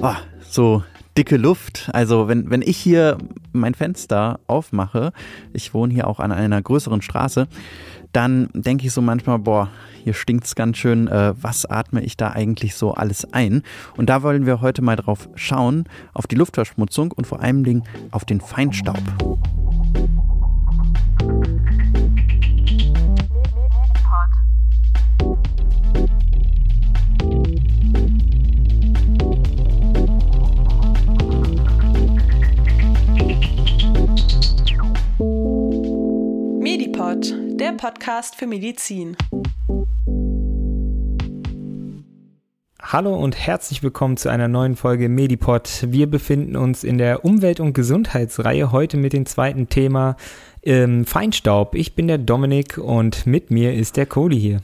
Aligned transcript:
Oh, 0.00 0.14
so 0.48 0.82
dicke 1.16 1.36
Luft. 1.36 1.90
Also 1.92 2.28
wenn, 2.28 2.50
wenn 2.50 2.62
ich 2.62 2.76
hier 2.76 3.18
mein 3.52 3.74
Fenster 3.74 4.38
aufmache, 4.46 5.12
ich 5.52 5.74
wohne 5.74 5.92
hier 5.92 6.06
auch 6.06 6.20
an 6.20 6.32
einer 6.32 6.62
größeren 6.62 7.02
Straße, 7.02 7.48
dann 8.12 8.48
denke 8.54 8.86
ich 8.86 8.92
so 8.92 9.02
manchmal, 9.02 9.38
boah, 9.38 9.68
hier 10.04 10.14
stinkt 10.14 10.44
es 10.44 10.54
ganz 10.54 10.78
schön, 10.78 11.08
äh, 11.08 11.34
was 11.40 11.66
atme 11.66 12.02
ich 12.02 12.16
da 12.16 12.30
eigentlich 12.30 12.74
so 12.74 12.94
alles 12.94 13.32
ein? 13.32 13.62
Und 13.96 14.08
da 14.08 14.22
wollen 14.22 14.46
wir 14.46 14.60
heute 14.60 14.80
mal 14.80 14.96
drauf 14.96 15.28
schauen, 15.34 15.84
auf 16.14 16.26
die 16.26 16.36
Luftverschmutzung 16.36 17.12
und 17.12 17.26
vor 17.26 17.40
allem 17.40 17.64
Dingen 17.64 17.82
auf 18.10 18.24
den 18.24 18.40
Feinstaub. 18.40 19.02
Der 37.58 37.72
Podcast 37.72 38.36
für 38.36 38.46
Medizin. 38.46 39.16
Hallo 42.80 43.16
und 43.16 43.36
herzlich 43.36 43.82
willkommen 43.82 44.16
zu 44.16 44.28
einer 44.28 44.46
neuen 44.46 44.76
Folge 44.76 45.08
Medipod. 45.08 45.84
Wir 45.88 46.08
befinden 46.08 46.54
uns 46.54 46.84
in 46.84 46.98
der 46.98 47.24
Umwelt- 47.24 47.58
und 47.58 47.72
Gesundheitsreihe 47.72 48.70
heute 48.70 48.96
mit 48.96 49.12
dem 49.12 49.26
zweiten 49.26 49.68
Thema 49.68 50.16
ähm, 50.62 51.04
Feinstaub. 51.04 51.74
Ich 51.74 51.96
bin 51.96 52.06
der 52.06 52.18
Dominik 52.18 52.78
und 52.78 53.26
mit 53.26 53.50
mir 53.50 53.74
ist 53.74 53.96
der 53.96 54.06
Kohli 54.06 54.38
hier. 54.38 54.60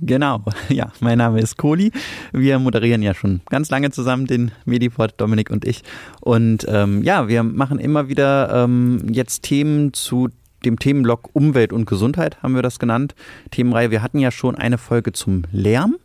Genau, 0.00 0.42
ja, 0.70 0.92
mein 1.00 1.18
Name 1.18 1.40
ist 1.40 1.58
Kohli. 1.58 1.92
Wir 2.32 2.58
moderieren 2.58 3.02
ja 3.02 3.12
schon 3.12 3.42
ganz 3.50 3.68
lange 3.68 3.90
zusammen 3.90 4.26
den 4.26 4.52
Medipod, 4.64 5.12
Dominik 5.18 5.50
und 5.50 5.66
ich. 5.66 5.82
Und 6.22 6.64
ähm, 6.66 7.02
ja, 7.02 7.28
wir 7.28 7.42
machen 7.42 7.78
immer 7.78 8.08
wieder 8.08 8.64
ähm, 8.64 9.06
jetzt 9.10 9.42
Themen 9.42 9.92
zu 9.92 10.30
dem 10.64 10.78
Themenblock 10.78 11.30
Umwelt 11.32 11.72
und 11.72 11.86
Gesundheit, 11.86 12.42
haben 12.42 12.54
wir 12.54 12.62
das 12.62 12.78
genannt. 12.78 13.14
Themenreihe, 13.50 13.90
wir 13.90 14.02
hatten 14.02 14.18
ja 14.18 14.30
schon 14.30 14.56
eine 14.56 14.78
Folge 14.78 15.12
zum 15.12 15.42
Lärm. 15.52 15.96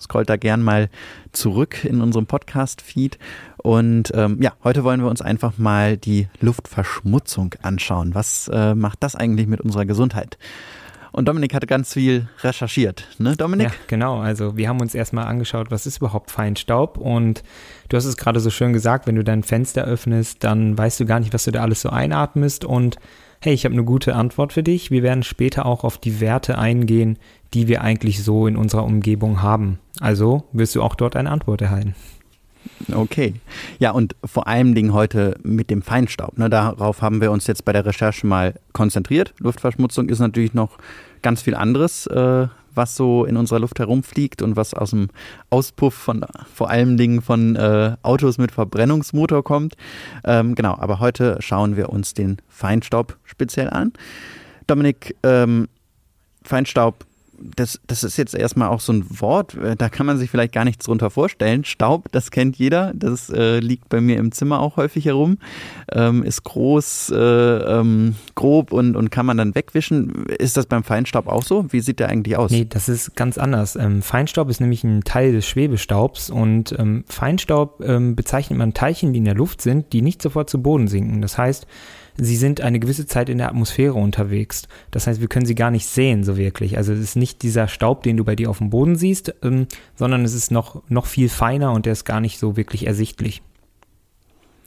Scrollt 0.00 0.30
da 0.30 0.36
gern 0.36 0.62
mal 0.62 0.90
zurück 1.32 1.84
in 1.84 2.00
unserem 2.00 2.26
Podcast-Feed. 2.26 3.18
Und 3.56 4.12
ähm, 4.14 4.40
ja, 4.40 4.52
heute 4.62 4.84
wollen 4.84 5.00
wir 5.00 5.08
uns 5.08 5.20
einfach 5.20 5.58
mal 5.58 5.96
die 5.96 6.28
Luftverschmutzung 6.40 7.54
anschauen. 7.62 8.14
Was 8.14 8.48
äh, 8.52 8.76
macht 8.76 9.02
das 9.02 9.16
eigentlich 9.16 9.48
mit 9.48 9.60
unserer 9.60 9.86
Gesundheit? 9.86 10.38
Und 11.10 11.26
Dominik 11.26 11.54
hatte 11.54 11.66
ganz 11.66 11.94
viel 11.94 12.28
recherchiert, 12.42 13.08
ne, 13.18 13.34
Dominik? 13.36 13.68
Ja, 13.68 13.74
genau. 13.88 14.20
Also 14.20 14.56
wir 14.56 14.68
haben 14.68 14.80
uns 14.80 14.94
erstmal 14.94 15.26
angeschaut, 15.26 15.70
was 15.70 15.86
ist 15.86 15.98
überhaupt 15.98 16.30
Feinstaub. 16.30 16.96
Und 16.96 17.42
du 17.88 17.96
hast 17.96 18.04
es 18.04 18.16
gerade 18.16 18.40
so 18.40 18.50
schön 18.50 18.72
gesagt, 18.72 19.08
wenn 19.08 19.16
du 19.16 19.24
dein 19.24 19.42
Fenster 19.42 19.84
öffnest, 19.84 20.44
dann 20.44 20.76
weißt 20.78 21.00
du 21.00 21.06
gar 21.06 21.18
nicht, 21.18 21.32
was 21.34 21.44
du 21.44 21.50
da 21.50 21.62
alles 21.62 21.80
so 21.80 21.90
einatmest. 21.90 22.64
Und 22.64 22.98
hey, 23.40 23.54
ich 23.54 23.64
habe 23.64 23.74
eine 23.74 23.84
gute 23.84 24.14
Antwort 24.14 24.52
für 24.52 24.62
dich. 24.62 24.90
Wir 24.90 25.02
werden 25.02 25.22
später 25.22 25.66
auch 25.66 25.84
auf 25.84 25.98
die 25.98 26.20
Werte 26.20 26.58
eingehen, 26.58 27.18
die 27.54 27.68
wir 27.68 27.82
eigentlich 27.82 28.22
so 28.22 28.46
in 28.46 28.56
unserer 28.56 28.84
Umgebung 28.84 29.42
haben. 29.42 29.78
Also 30.00 30.44
wirst 30.52 30.74
du 30.74 30.82
auch 30.82 30.94
dort 30.94 31.16
eine 31.16 31.30
Antwort 31.30 31.62
erhalten. 31.62 31.94
Okay. 32.92 33.34
Ja, 33.78 33.92
und 33.92 34.16
vor 34.24 34.46
allem 34.46 34.74
Dingen 34.74 34.92
heute 34.92 35.36
mit 35.42 35.70
dem 35.70 35.82
Feinstaub. 35.82 36.38
Ne, 36.38 36.50
darauf 36.50 37.02
haben 37.02 37.20
wir 37.20 37.30
uns 37.30 37.46
jetzt 37.46 37.64
bei 37.64 37.72
der 37.72 37.86
Recherche 37.86 38.26
mal 38.26 38.54
konzentriert. 38.72 39.34
Luftverschmutzung 39.38 40.08
ist 40.08 40.18
natürlich 40.18 40.54
noch 40.54 40.78
ganz 41.22 41.42
viel 41.42 41.54
anderes, 41.54 42.06
äh, 42.06 42.48
was 42.74 42.96
so 42.96 43.24
in 43.24 43.36
unserer 43.36 43.58
Luft 43.58 43.78
herumfliegt 43.78 44.40
und 44.40 44.56
was 44.56 44.72
aus 44.72 44.90
dem 44.90 45.08
Auspuff 45.50 45.94
von 45.94 46.24
vor 46.54 46.70
allem 46.70 46.96
Dingen 46.96 47.22
von 47.22 47.56
äh, 47.56 47.96
Autos 48.02 48.38
mit 48.38 48.52
Verbrennungsmotor 48.52 49.42
kommt. 49.42 49.74
Ähm, 50.24 50.54
genau, 50.54 50.76
aber 50.78 51.00
heute 51.00 51.36
schauen 51.40 51.76
wir 51.76 51.90
uns 51.90 52.14
den 52.14 52.38
Feinstaub 52.48 53.16
speziell 53.24 53.68
an. 53.70 53.92
Dominik, 54.66 55.16
ähm, 55.22 55.68
Feinstaub 56.42 57.04
das, 57.40 57.80
das 57.86 58.04
ist 58.04 58.16
jetzt 58.16 58.34
erstmal 58.34 58.68
auch 58.68 58.80
so 58.80 58.92
ein 58.92 59.06
Wort, 59.20 59.54
äh, 59.54 59.76
da 59.76 59.88
kann 59.88 60.06
man 60.06 60.18
sich 60.18 60.30
vielleicht 60.30 60.52
gar 60.52 60.64
nichts 60.64 60.86
drunter 60.86 61.10
vorstellen. 61.10 61.64
Staub, 61.64 62.10
das 62.12 62.30
kennt 62.30 62.56
jeder, 62.56 62.92
das 62.94 63.30
äh, 63.30 63.58
liegt 63.60 63.88
bei 63.88 64.00
mir 64.00 64.18
im 64.18 64.32
Zimmer 64.32 64.60
auch 64.60 64.76
häufig 64.76 65.04
herum, 65.04 65.38
ähm, 65.92 66.22
ist 66.22 66.44
groß, 66.44 67.10
äh, 67.10 67.16
ähm, 67.16 68.16
grob 68.34 68.72
und, 68.72 68.96
und 68.96 69.10
kann 69.10 69.26
man 69.26 69.36
dann 69.36 69.54
wegwischen. 69.54 70.26
Ist 70.26 70.56
das 70.56 70.66
beim 70.66 70.84
Feinstaub 70.84 71.26
auch 71.26 71.42
so? 71.42 71.72
Wie 71.72 71.80
sieht 71.80 72.00
der 72.00 72.08
eigentlich 72.08 72.36
aus? 72.36 72.50
Nee, 72.50 72.66
das 72.68 72.88
ist 72.88 73.16
ganz 73.16 73.38
anders. 73.38 73.76
Ähm, 73.76 74.02
Feinstaub 74.02 74.48
ist 74.50 74.60
nämlich 74.60 74.84
ein 74.84 75.04
Teil 75.04 75.32
des 75.32 75.46
Schwebestaubs 75.46 76.30
und 76.30 76.74
ähm, 76.78 77.04
Feinstaub 77.06 77.82
ähm, 77.84 78.16
bezeichnet 78.16 78.58
man 78.58 78.74
Teilchen, 78.74 79.12
die 79.12 79.18
in 79.18 79.24
der 79.24 79.34
Luft 79.34 79.62
sind, 79.62 79.92
die 79.92 80.02
nicht 80.02 80.22
sofort 80.22 80.50
zu 80.50 80.62
Boden 80.62 80.88
sinken. 80.88 81.22
Das 81.22 81.38
heißt, 81.38 81.66
sie 82.18 82.36
sind 82.36 82.60
eine 82.60 82.80
gewisse 82.80 83.06
Zeit 83.06 83.28
in 83.28 83.38
der 83.38 83.48
Atmosphäre 83.48 83.94
unterwegs. 83.94 84.68
Das 84.90 85.06
heißt, 85.06 85.20
wir 85.20 85.28
können 85.28 85.46
sie 85.46 85.54
gar 85.54 85.70
nicht 85.70 85.86
sehen 85.86 86.24
so 86.24 86.36
wirklich. 86.36 86.76
Also 86.76 86.92
es 86.92 87.00
ist 87.00 87.16
nicht 87.16 87.42
dieser 87.42 87.68
Staub, 87.68 88.02
den 88.02 88.16
du 88.16 88.24
bei 88.24 88.36
dir 88.36 88.50
auf 88.50 88.58
dem 88.58 88.70
Boden 88.70 88.96
siehst, 88.96 89.34
ähm, 89.42 89.66
sondern 89.94 90.24
es 90.24 90.34
ist 90.34 90.50
noch, 90.50 90.82
noch 90.88 91.06
viel 91.06 91.28
feiner 91.28 91.72
und 91.72 91.86
der 91.86 91.92
ist 91.92 92.04
gar 92.04 92.20
nicht 92.20 92.38
so 92.38 92.56
wirklich 92.56 92.86
ersichtlich. 92.86 93.42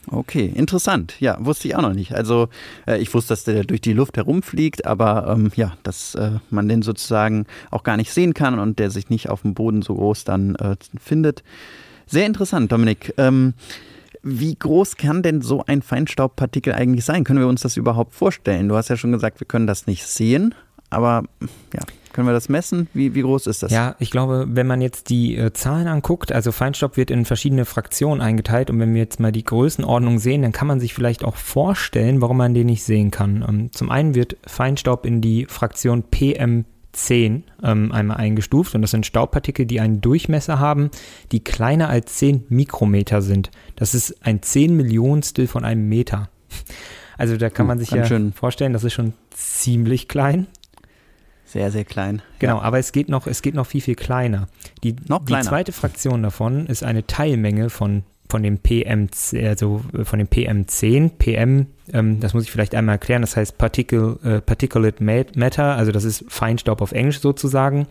Okay, 0.08 0.52
interessant. 0.56 1.16
Ja, 1.20 1.38
wusste 1.46 1.68
ich 1.68 1.76
auch 1.76 1.82
noch 1.82 1.94
nicht. 1.94 2.14
Also 2.14 2.50
äh, 2.88 2.98
ich 3.00 3.14
wusste, 3.14 3.34
dass 3.34 3.44
der 3.44 3.64
durch 3.64 3.82
die 3.82 3.94
Luft 3.94 4.18
herumfliegt, 4.18 4.86
aber 4.86 5.28
ähm, 5.28 5.52
ja, 5.56 5.78
dass 5.84 6.16
äh, 6.16 6.40
man 6.50 6.68
den 6.68 6.82
sozusagen 6.82 7.46
auch 7.70 7.84
gar 7.84 7.98
nicht 7.98 8.12
sehen 8.12 8.34
kann 8.34 8.58
und 8.58 8.80
der 8.80 8.90
sich 8.90 9.10
nicht 9.10 9.30
auf 9.30 9.44
dem 9.44 9.54
Boden 9.54 9.84
so 9.84 9.94
groß 9.94 10.24
dann 10.24 10.56
äh, 10.56 10.76
findet. 11.00 11.44
Sehr 12.08 12.26
interessant, 12.26 12.72
Dominik. 12.72 13.14
Ähm, 13.18 13.54
wie 14.24 14.56
groß 14.56 14.98
kann 14.98 15.24
denn 15.24 15.42
so 15.42 15.64
ein 15.66 15.82
Feinstaubpartikel 15.82 16.74
eigentlich 16.74 17.06
sein? 17.06 17.24
Können 17.24 17.40
wir 17.40 17.48
uns 17.48 17.62
das 17.62 17.78
überhaupt 17.78 18.14
vorstellen? 18.14 18.70
Du 18.70 18.76
hast 18.76 18.90
ja 18.90 18.98
schon 18.98 19.12
gesagt, 19.12 19.40
wir 19.40 19.48
können 19.48 19.68
das 19.68 19.88
nicht 19.88 20.06
sehen, 20.06 20.54
aber 20.90 21.24
ja, 21.74 21.82
können 22.14 22.28
wir 22.28 22.34
das 22.34 22.50
messen? 22.50 22.88
Wie, 22.94 23.16
wie 23.16 23.22
groß 23.22 23.48
ist 23.48 23.64
das? 23.64 23.72
Ja, 23.72 23.96
ich 24.00 24.12
glaube, 24.12 24.46
wenn 24.50 24.68
man 24.68 24.82
jetzt 24.82 25.10
die 25.10 25.38
äh, 25.38 25.54
Zahlen 25.54 25.88
anguckt, 25.88 26.32
also 26.32 26.52
Feinstaub 26.52 26.98
wird 26.98 27.10
in 27.10 27.26
verschiedene 27.26 27.66
Fraktionen 27.66 28.22
eingeteilt 28.22 28.70
und 28.70 28.80
wenn 28.80 28.94
wir 28.94 29.02
jetzt 29.02 29.20
mal 29.20 29.32
die 29.32 29.44
Größenordnung 29.44 30.20
sehen, 30.20 30.42
dann 30.42 30.52
kann 30.52 30.68
man 30.68 30.80
sich 30.80 30.94
vielleicht 30.94 31.24
auch 31.24 31.36
vorstellen, 31.36 32.22
warum 32.22 32.38
man 32.38 32.54
den 32.54 32.68
nicht 32.68 32.84
sehen 32.84 33.12
kann. 33.12 33.46
Ähm, 33.48 33.72
zum 33.72 33.90
einen 33.90 34.16
wird 34.16 34.38
Feinstaub 34.46 35.06
in 35.06 35.22
die 35.22 35.46
Fraktion 35.46 36.04
PM 36.04 36.66
10 36.94 37.44
ähm, 37.64 37.92
einmal 37.92 38.18
eingestuft 38.18 38.76
und 38.76 38.82
das 38.82 38.92
sind 38.92 39.06
Staubpartikel, 39.06 39.66
die 39.66 39.80
einen 39.80 40.02
Durchmesser 40.02 40.60
haben, 40.60 40.92
die 41.32 41.44
kleiner 41.44 41.90
als 41.90 42.16
10 42.16 42.46
Mikrometer 42.50 43.22
sind. 43.22 43.52
Das 43.76 43.94
ist 43.94 44.26
ein 44.26 44.42
10 44.42 44.76
Millionstel 44.76 45.48
von 45.48 45.64
einem 45.64 45.88
Meter. 45.88 46.30
Also 47.18 47.38
da 47.38 47.50
kann 47.52 47.68
man 47.68 47.78
sich 47.78 47.92
ja 47.92 48.06
schön. 48.06 48.34
vorstellen, 48.34 48.74
das 48.74 48.84
ist 48.84 48.94
schon 48.94 49.14
ziemlich 49.30 50.08
klein. 50.08 50.48
Sehr, 51.46 51.70
sehr 51.70 51.86
klein. 51.86 52.22
Genau, 52.40 52.58
ja. 52.58 52.62
aber 52.62 52.80
es 52.80 52.94
geht 52.94 53.10
noch, 53.10 53.28
es 53.28 53.42
geht 53.42 53.54
noch 53.54 53.68
viel, 53.68 53.82
viel 53.82 53.96
kleiner. 53.96 54.48
Die, 54.84 54.96
noch 55.08 55.26
kleiner. 55.26 55.44
die 55.44 55.48
zweite 55.50 55.72
Fraktion 55.72 56.24
davon 56.24 56.66
ist 56.66 56.82
eine 56.84 57.06
Teilmenge 57.06 57.70
von 57.70 58.04
von 58.32 58.44
dem 58.44 58.60
PM, 58.60 59.10
also 59.34 59.82
äh, 59.94 60.06
von 60.06 60.18
dem 60.18 60.28
PM10. 60.28 61.12
PM, 61.20 61.68
ähm, 61.94 62.20
das 62.22 62.34
muss 62.34 62.44
ich 62.44 62.52
vielleicht 62.52 62.74
einmal 62.74 62.96
erklären, 62.96 63.22
das 63.22 63.36
heißt 63.36 63.58
Particle, 63.58 64.18
äh, 64.24 64.42
Particulate 64.42 65.04
Matter, 65.04 65.76
also 65.76 65.92
das 65.92 66.06
ist 66.06 66.24
Feinstaub 66.30 66.82
auf 66.82 66.94
Englisch 66.94 67.20
sozusagen. 67.20 67.88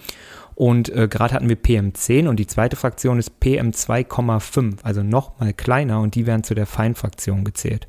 Und 0.55 0.91
äh, 0.91 1.09
gerade 1.09 1.35
hatten 1.35 1.49
wir 1.49 1.57
PM10 1.57 2.29
und 2.29 2.39
die 2.39 2.47
zweite 2.47 2.77
Fraktion 2.77 3.19
ist 3.19 3.33
PM2,5, 3.43 4.79
also 4.83 5.03
nochmal 5.03 5.55
kleiner 5.55 6.01
und 6.01 6.15
die 6.15 6.27
werden 6.27 6.45
zu 6.45 6.55
der 6.55 6.67
Feinfraktion 6.67 7.45
gezählt. 7.45 7.87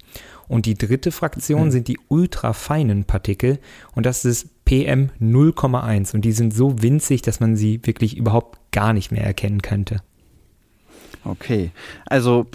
Und 0.48 0.66
die 0.66 0.76
dritte 0.76 1.12
Fraktion 1.12 1.66
mhm. 1.66 1.72
sind 1.72 1.88
die 1.88 2.00
ultrafeinen 2.10 3.06
Partikel 3.06 3.60
und 3.94 4.06
das 4.06 4.26
ist 4.26 4.66
PM 4.66 5.10
0,1 5.22 6.14
und 6.14 6.24
die 6.24 6.32
sind 6.32 6.54
so 6.54 6.82
winzig, 6.82 7.22
dass 7.22 7.40
man 7.40 7.56
sie 7.56 7.82
wirklich 7.84 8.18
überhaupt 8.18 8.60
gar 8.72 8.94
nicht 8.94 9.12
mehr 9.12 9.24
erkennen 9.24 9.62
könnte. 9.62 10.02
Okay, 11.24 11.72
also 12.06 12.48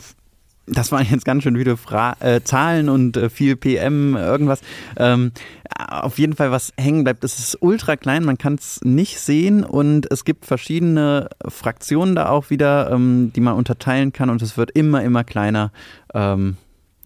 das 0.67 0.91
waren 0.91 1.07
jetzt 1.09 1.25
ganz 1.25 1.45
schön 1.45 1.57
viele 1.57 1.77
Fra 1.77 2.17
äh, 2.21 2.43
Zahlen 2.43 2.89
und 2.89 3.17
äh, 3.17 3.31
viel 3.31 3.57
PM, 3.57 4.17
irgendwas. 4.17 4.61
Ähm, 4.97 5.33
auf 5.79 6.19
jeden 6.19 6.35
Fall, 6.35 6.51
was 6.51 6.73
hängen 6.77 7.05
bleibt, 7.05 7.23
es 7.23 7.39
ist 7.39 7.59
ultra 7.61 7.97
klein, 7.97 8.25
man 8.25 8.39
kann 8.39 8.55
es 8.55 8.81
nicht 8.83 9.21
sehen 9.21 9.65
und 9.65 10.11
es 10.11 10.25
gibt 10.25 10.47
verschiedene 10.47 11.29
Fraktionen 11.47 12.17
da 12.17 12.29
auch 12.31 12.51
wieder, 12.51 12.91
ähm, 12.91 13.33
die 13.35 13.41
man 13.41 13.55
unterteilen 13.55 14.13
kann 14.13 14.31
und 14.31 14.43
es 14.43 14.57
wird 14.57 14.73
immer, 14.73 15.03
immer 15.03 15.23
kleiner. 15.23 15.71
Ähm, 16.15 16.57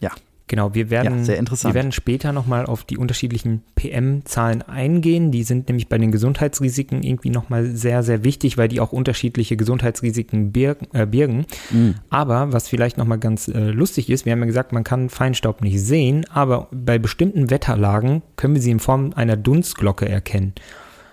ja, 0.01 0.11
Genau, 0.51 0.75
wir 0.75 0.91
werden, 0.91 1.25
ja, 1.27 1.39
wir 1.39 1.75
werden 1.75 1.93
später 1.93 2.33
nochmal 2.33 2.67
auf 2.67 2.83
die 2.83 2.99
unterschiedlichen 2.99 3.63
PM-Zahlen 3.77 4.63
eingehen. 4.63 5.31
Die 5.31 5.45
sind 5.45 5.69
nämlich 5.69 5.87
bei 5.87 5.97
den 5.97 6.11
Gesundheitsrisiken 6.11 7.05
irgendwie 7.05 7.31
nochmal 7.31 7.67
sehr, 7.67 8.03
sehr 8.03 8.25
wichtig, 8.25 8.59
weil 8.59 8.67
die 8.67 8.81
auch 8.81 8.91
unterschiedliche 8.91 9.57
Gesundheitsrisiken 9.57 10.51
birgen. 10.51 10.89
Äh, 10.93 11.07
birgen. 11.07 11.47
Mhm. 11.71 11.95
Aber 12.09 12.53
was 12.53 12.67
vielleicht 12.67 12.99
nochmal 12.99 13.21
ganz 13.21 13.47
äh, 13.47 13.71
lustig 13.71 14.11
ist, 14.11 14.27
wir 14.27 14.33
haben 14.33 14.41
ja 14.41 14.47
gesagt, 14.47 14.73
man 14.73 14.83
kann 14.83 15.09
Feinstaub 15.09 15.63
nicht 15.63 15.81
sehen, 15.81 16.27
aber 16.31 16.67
bei 16.73 16.99
bestimmten 16.99 17.49
Wetterlagen 17.49 18.23
können 18.35 18.57
wir 18.57 18.61
sie 18.61 18.73
in 18.73 18.81
Form 18.81 19.13
einer 19.15 19.37
Dunstglocke 19.37 20.09
erkennen. 20.09 20.55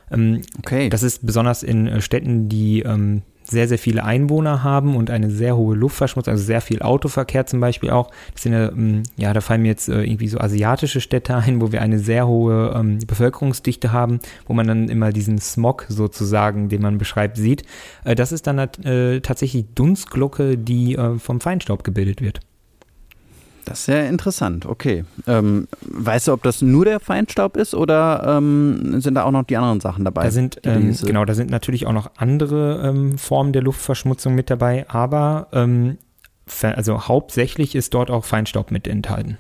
Ähm, 0.10 0.42
okay. 0.58 0.90
Das 0.90 1.04
ist 1.04 1.28
besonders 1.28 1.62
in 1.62 1.86
äh, 1.86 2.02
Städten, 2.02 2.50
die 2.50 2.80
ähm, 2.80 3.22
sehr, 3.50 3.68
sehr 3.68 3.78
viele 3.78 4.04
Einwohner 4.04 4.64
haben 4.64 4.96
und 4.96 5.10
eine 5.10 5.30
sehr 5.30 5.56
hohe 5.56 5.76
Luftverschmutzung, 5.76 6.34
also 6.34 6.44
sehr 6.44 6.62
viel 6.62 6.82
Autoverkehr 6.82 7.46
zum 7.46 7.60
Beispiel 7.60 7.90
auch. 7.90 8.12
Das 8.34 8.44
sind 8.44 8.54
ja, 8.54 8.70
ähm, 8.70 9.04
ja 9.16 9.34
da 9.34 9.42
fallen 9.42 9.62
mir 9.62 9.70
jetzt 9.70 9.90
äh, 9.90 10.04
irgendwie 10.04 10.28
so 10.28 10.40
asiatische 10.40 11.02
Städte 11.02 11.36
ein, 11.36 11.62
wo 11.62 11.72
wir 11.72 11.82
eine 11.82 12.00
sehr 12.00 12.28
hohe 12.28 12.74
ähm, 12.76 13.00
Bevölkerungsdichte 13.06 13.92
haben, 13.92 14.20
wo 14.46 14.54
man 14.54 14.68
dann 14.68 14.90
immer 14.90 15.12
diesen 15.12 15.40
Smog 15.40 15.86
sozusagen, 15.90 16.70
den 16.70 16.82
man 16.82 16.98
beschreibt, 16.98 17.38
sieht. 17.38 17.64
Äh, 18.04 18.16
das 18.16 18.32
ist 18.32 18.48
dann 18.48 18.60
äh, 18.60 19.22
tatsächlich 19.22 19.66
Dunstglocke, 19.76 20.58
die 20.58 20.96
äh, 20.96 21.18
vom 21.18 21.40
Feinstaub 21.40 21.84
gebildet 21.84 22.22
wird. 22.22 22.42
Das 23.68 23.80
ist 23.80 23.86
sehr 23.86 24.08
interessant, 24.08 24.66
okay. 24.66 25.04
Ähm, 25.28 25.68
weißt 25.82 26.30
du, 26.30 26.32
ob 26.32 26.42
das 26.42 26.62
nur 26.62 26.86
der 26.86 27.02
Feinstaub 27.02 27.58
ist 27.58 27.76
oder 27.76 28.38
ähm, 28.38 29.02
sind 29.02 29.16
da 29.16 29.24
auch 29.24 29.32
noch 29.32 29.44
die 29.44 29.58
anderen 29.58 29.82
Sachen 29.82 30.06
dabei? 30.06 30.24
Da 30.24 30.32
sind, 30.32 30.62
ähm, 30.64 30.96
genau, 31.06 31.26
da 31.26 31.34
sind 31.34 31.50
natürlich 31.50 31.86
auch 31.86 31.92
noch 31.92 32.12
andere 32.16 32.82
ähm, 32.88 33.18
Formen 33.18 33.52
der 33.52 33.64
Luftverschmutzung 33.64 34.36
mit 34.36 34.50
dabei, 34.50 34.90
aber 34.90 35.48
ähm, 35.52 35.98
also 36.62 37.10
hauptsächlich 37.10 37.76
ist 37.76 37.94
dort 37.94 38.10
auch 38.10 38.24
Feinstaub 38.24 38.72
mit 38.72 38.88
enthalten. 38.88 39.38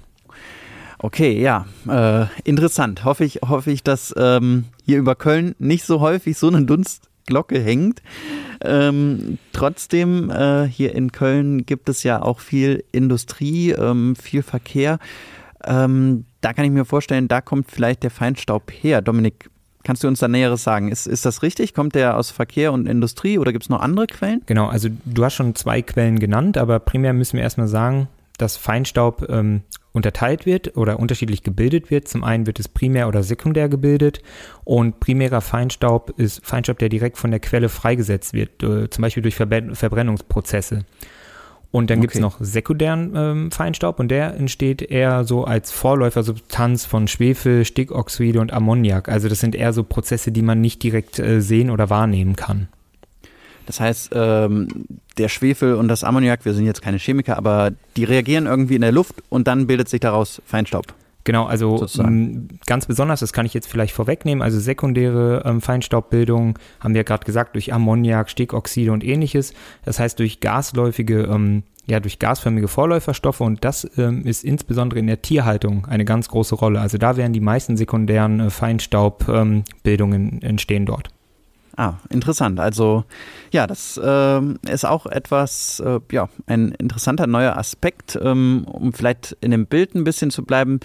Okay, 1.00 1.42
ja, 1.42 1.66
äh, 1.88 2.26
interessant. 2.44 3.06
Hoffe 3.06 3.24
ich, 3.24 3.40
hoffe 3.48 3.72
ich, 3.72 3.82
dass 3.82 4.14
ähm, 4.18 4.66
hier 4.84 4.98
über 4.98 5.16
Köln 5.16 5.56
nicht 5.58 5.86
so 5.86 6.02
häufig 6.02 6.38
so 6.38 6.50
eine 6.50 6.64
Dunstglocke 6.64 7.62
hängt. 7.62 8.02
Ähm, 8.62 9.38
trotzdem, 9.54 10.30
äh, 10.30 10.66
hier 10.68 10.96
in 10.96 11.12
Köln 11.12 11.66
gibt 11.66 11.90
es 11.90 12.04
ja 12.04 12.22
auch 12.22 12.40
viel 12.40 12.84
Industrie, 12.92 13.72
ähm, 13.72 14.16
viel 14.16 14.44
Verkehr. 14.44 15.00
Ähm, 15.64 16.26
da 16.42 16.54
kann 16.54 16.66
ich 16.66 16.72
mir 16.72 16.86
vorstellen, 16.86 17.28
da 17.28 17.42
kommt 17.42 17.70
vielleicht 17.72 18.04
der 18.04 18.12
Feinstaub 18.12 18.72
her. 18.72 19.02
Dominik, 19.02 19.50
Kannst 19.88 20.04
du 20.04 20.10
uns 20.10 20.20
da 20.20 20.28
Näheres 20.28 20.64
sagen? 20.64 20.92
Ist, 20.92 21.08
ist 21.08 21.26
das 21.26 21.44
richtig? 21.44 21.74
Kommt 21.74 21.96
der 21.96 22.18
aus 22.18 22.30
Verkehr 22.30 22.74
und 22.74 22.90
Industrie 22.90 23.40
oder 23.40 23.54
gibt 23.54 23.64
es 23.64 23.70
noch 23.70 23.80
andere 23.80 24.06
Quellen? 24.06 24.42
Genau, 24.46 24.68
also 24.68 24.90
du 25.06 25.24
hast 25.24 25.36
schon 25.36 25.56
zwei 25.56 25.82
Quellen 25.82 26.20
genannt, 26.20 26.58
aber 26.58 26.80
primär 26.80 27.14
müssen 27.14 27.38
wir 27.38 27.44
erstmal 27.44 27.70
sagen, 27.70 28.10
dass 28.38 28.58
Feinstaub 28.58 29.30
ähm, 29.30 29.62
unterteilt 29.94 30.46
wird 30.46 30.78
oder 30.78 31.00
unterschiedlich 31.00 31.44
gebildet 31.44 31.90
wird. 31.90 32.08
Zum 32.08 32.24
einen 32.24 32.46
wird 32.46 32.60
es 32.60 32.68
primär 32.68 33.08
oder 33.08 33.24
sekundär 33.24 33.70
gebildet 33.70 34.22
und 34.64 35.00
primärer 35.00 35.42
Feinstaub 35.42 36.14
ist 36.18 36.46
Feinstaub, 36.46 36.80
der 36.80 36.90
direkt 36.90 37.18
von 37.18 37.32
der 37.32 37.40
Quelle 37.40 37.70
freigesetzt 37.70 38.34
wird, 38.34 38.64
äh, 38.64 38.90
zum 38.90 39.02
Beispiel 39.02 39.24
durch 39.24 39.36
Verbrennungsprozesse. 39.36 40.86
Und 41.70 41.90
dann 41.90 42.00
okay. 42.00 42.04
gibt 42.04 42.16
es 42.16 42.22
noch 42.22 42.38
sekundären 42.40 43.14
ähm, 43.16 43.52
Feinstaub 43.52 44.00
und 44.00 44.10
der 44.10 44.36
entsteht 44.36 44.82
eher 44.82 45.26
so 45.26 45.44
als 45.44 45.72
Vorläufersubstanz 45.72 46.86
von 46.86 47.08
Schwefel, 47.08 47.66
Stickoxide 47.66 48.40
und 48.40 48.54
Ammoniak. 48.54 49.10
Also 49.10 49.28
das 49.28 49.40
sind 49.40 49.54
eher 49.54 49.74
so 49.74 49.84
Prozesse, 49.84 50.32
die 50.32 50.42
man 50.42 50.62
nicht 50.62 50.82
direkt 50.82 51.20
äh, 51.20 51.42
sehen 51.42 51.70
oder 51.70 51.90
wahrnehmen 51.90 52.36
kann. 52.36 52.70
Das 53.68 53.80
heißt, 53.80 54.12
ähm, 54.14 54.70
der 55.18 55.28
Schwefel 55.28 55.76
und 55.76 55.90
das 55.90 56.04
Ammoniak, 56.04 56.46
wir 56.46 56.54
sind 56.54 56.66
jetzt 56.66 56.82
keine 56.82 56.98
Chemiker, 56.98 57.38
aber 57.38 57.72
die 57.98 58.06
reagieren 58.06 58.48
irgendwie 58.48 58.76
in 58.76 58.82
der 58.82 58.94
Luft 58.94 59.16
und 59.30 59.48
dann 59.48 59.68
bildet 59.68 59.90
sich 59.90 60.00
daraus 60.00 60.42
Feinstaub. 60.46 60.86
Genau, 61.26 61.46
also 61.46 61.86
m, 61.98 62.48
ganz 62.66 62.86
besonders, 62.86 63.20
das 63.20 63.34
kann 63.34 63.46
ich 63.46 63.54
jetzt 63.54 63.68
vielleicht 63.68 63.94
vorwegnehmen, 63.94 64.42
also 64.42 64.58
sekundäre 64.62 65.44
ähm, 65.46 65.60
Feinstaubbildung 65.60 66.58
haben 66.80 66.94
wir 66.94 67.04
gerade 67.04 67.26
gesagt, 67.26 67.56
durch 67.56 67.74
Ammoniak, 67.74 68.30
Stickoxide 68.30 68.94
und 68.94 69.04
ähnliches. 69.04 69.54
Das 69.84 70.00
heißt, 70.00 70.18
durch 70.20 70.40
gasläufige, 70.40 71.24
ähm, 71.24 71.64
ja, 71.86 72.00
durch 72.00 72.20
gasförmige 72.20 72.70
Vorläuferstoffe 72.70 73.42
und 73.42 73.66
das 73.66 73.86
ähm, 73.98 74.26
ist 74.26 74.46
insbesondere 74.46 75.02
in 75.02 75.08
der 75.08 75.22
Tierhaltung 75.22 75.86
eine 75.88 76.06
ganz 76.06 76.30
große 76.30 76.56
Rolle. 76.56 76.80
Also 76.80 76.98
da 76.98 77.18
werden 77.18 77.34
die 77.34 77.42
meisten 77.42 77.76
sekundären 77.76 78.40
äh, 78.40 78.50
Feinstaubbildungen 78.50 80.32
ähm, 80.32 80.40
entstehen 80.42 80.86
dort. 80.86 81.10
Ah, 81.78 81.94
interessant. 82.10 82.60
Also 82.60 83.04
ja, 83.52 83.68
das 83.68 83.98
äh, 84.04 84.42
ist 84.68 84.84
auch 84.84 85.06
etwas, 85.06 85.80
äh, 85.80 86.00
ja, 86.12 86.28
ein 86.48 86.72
interessanter 86.72 87.28
neuer 87.28 87.56
Aspekt, 87.56 88.18
ähm, 88.22 88.66
um 88.68 88.94
vielleicht 88.94 89.38
in 89.42 89.52
dem 89.52 89.68
Bild 89.68 89.94
ein 89.94 90.04
bisschen 90.04 90.32
zu 90.32 90.44
bleiben. 90.44 90.80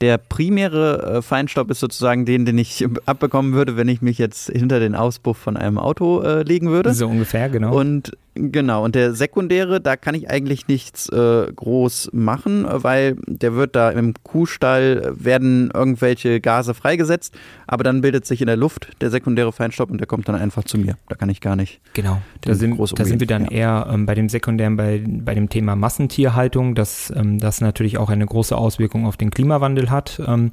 Der 0.00 0.18
primäre 0.18 1.18
äh, 1.18 1.22
Feinstaub 1.22 1.70
ist 1.70 1.78
sozusagen 1.78 2.26
den, 2.26 2.44
den 2.44 2.58
ich 2.58 2.84
abbekommen 3.06 3.52
würde, 3.52 3.76
wenn 3.76 3.86
ich 3.86 4.02
mich 4.02 4.18
jetzt 4.18 4.50
hinter 4.50 4.80
den 4.80 4.96
Auspuff 4.96 5.38
von 5.38 5.56
einem 5.56 5.78
Auto 5.78 6.20
äh, 6.22 6.42
legen 6.42 6.70
würde. 6.70 6.92
So 6.92 7.06
ungefähr, 7.06 7.48
genau. 7.48 7.72
Und 7.78 8.10
Genau, 8.34 8.82
und 8.84 8.94
der 8.94 9.14
sekundäre, 9.14 9.80
da 9.80 9.96
kann 9.96 10.14
ich 10.14 10.30
eigentlich 10.30 10.66
nichts 10.66 11.08
äh, 11.10 11.52
groß 11.54 12.10
machen, 12.12 12.64
weil 12.66 13.16
der 13.26 13.54
wird 13.54 13.76
da 13.76 13.90
im 13.90 14.14
Kuhstall, 14.22 15.12
werden 15.16 15.70
irgendwelche 15.72 16.40
Gase 16.40 16.72
freigesetzt, 16.72 17.34
aber 17.66 17.84
dann 17.84 18.00
bildet 18.00 18.24
sich 18.24 18.40
in 18.40 18.46
der 18.46 18.56
Luft 18.56 18.88
der 19.02 19.10
sekundäre 19.10 19.52
Feinstaub 19.52 19.90
und 19.90 19.98
der 19.98 20.06
kommt 20.06 20.28
dann 20.28 20.34
einfach 20.34 20.64
zu 20.64 20.78
mir. 20.78 20.96
Da 21.08 21.14
kann 21.14 21.28
ich 21.28 21.42
gar 21.42 21.56
nicht. 21.56 21.80
Genau, 21.92 22.22
da 22.40 22.54
sind, 22.54 22.78
da 22.98 23.04
sind 23.04 23.20
wir 23.20 23.26
dann 23.26 23.44
ja. 23.44 23.50
eher 23.50 23.88
ähm, 23.92 24.06
bei 24.06 24.14
dem 24.14 24.30
sekundären, 24.30 24.76
bei, 24.76 25.04
bei 25.06 25.34
dem 25.34 25.50
Thema 25.50 25.76
Massentierhaltung, 25.76 26.74
dass 26.74 27.12
ähm, 27.14 27.38
das 27.38 27.60
natürlich 27.60 27.98
auch 27.98 28.08
eine 28.08 28.24
große 28.24 28.56
Auswirkung 28.56 29.06
auf 29.06 29.18
den 29.18 29.30
Klimawandel 29.30 29.90
hat. 29.90 30.22
Ähm, 30.26 30.52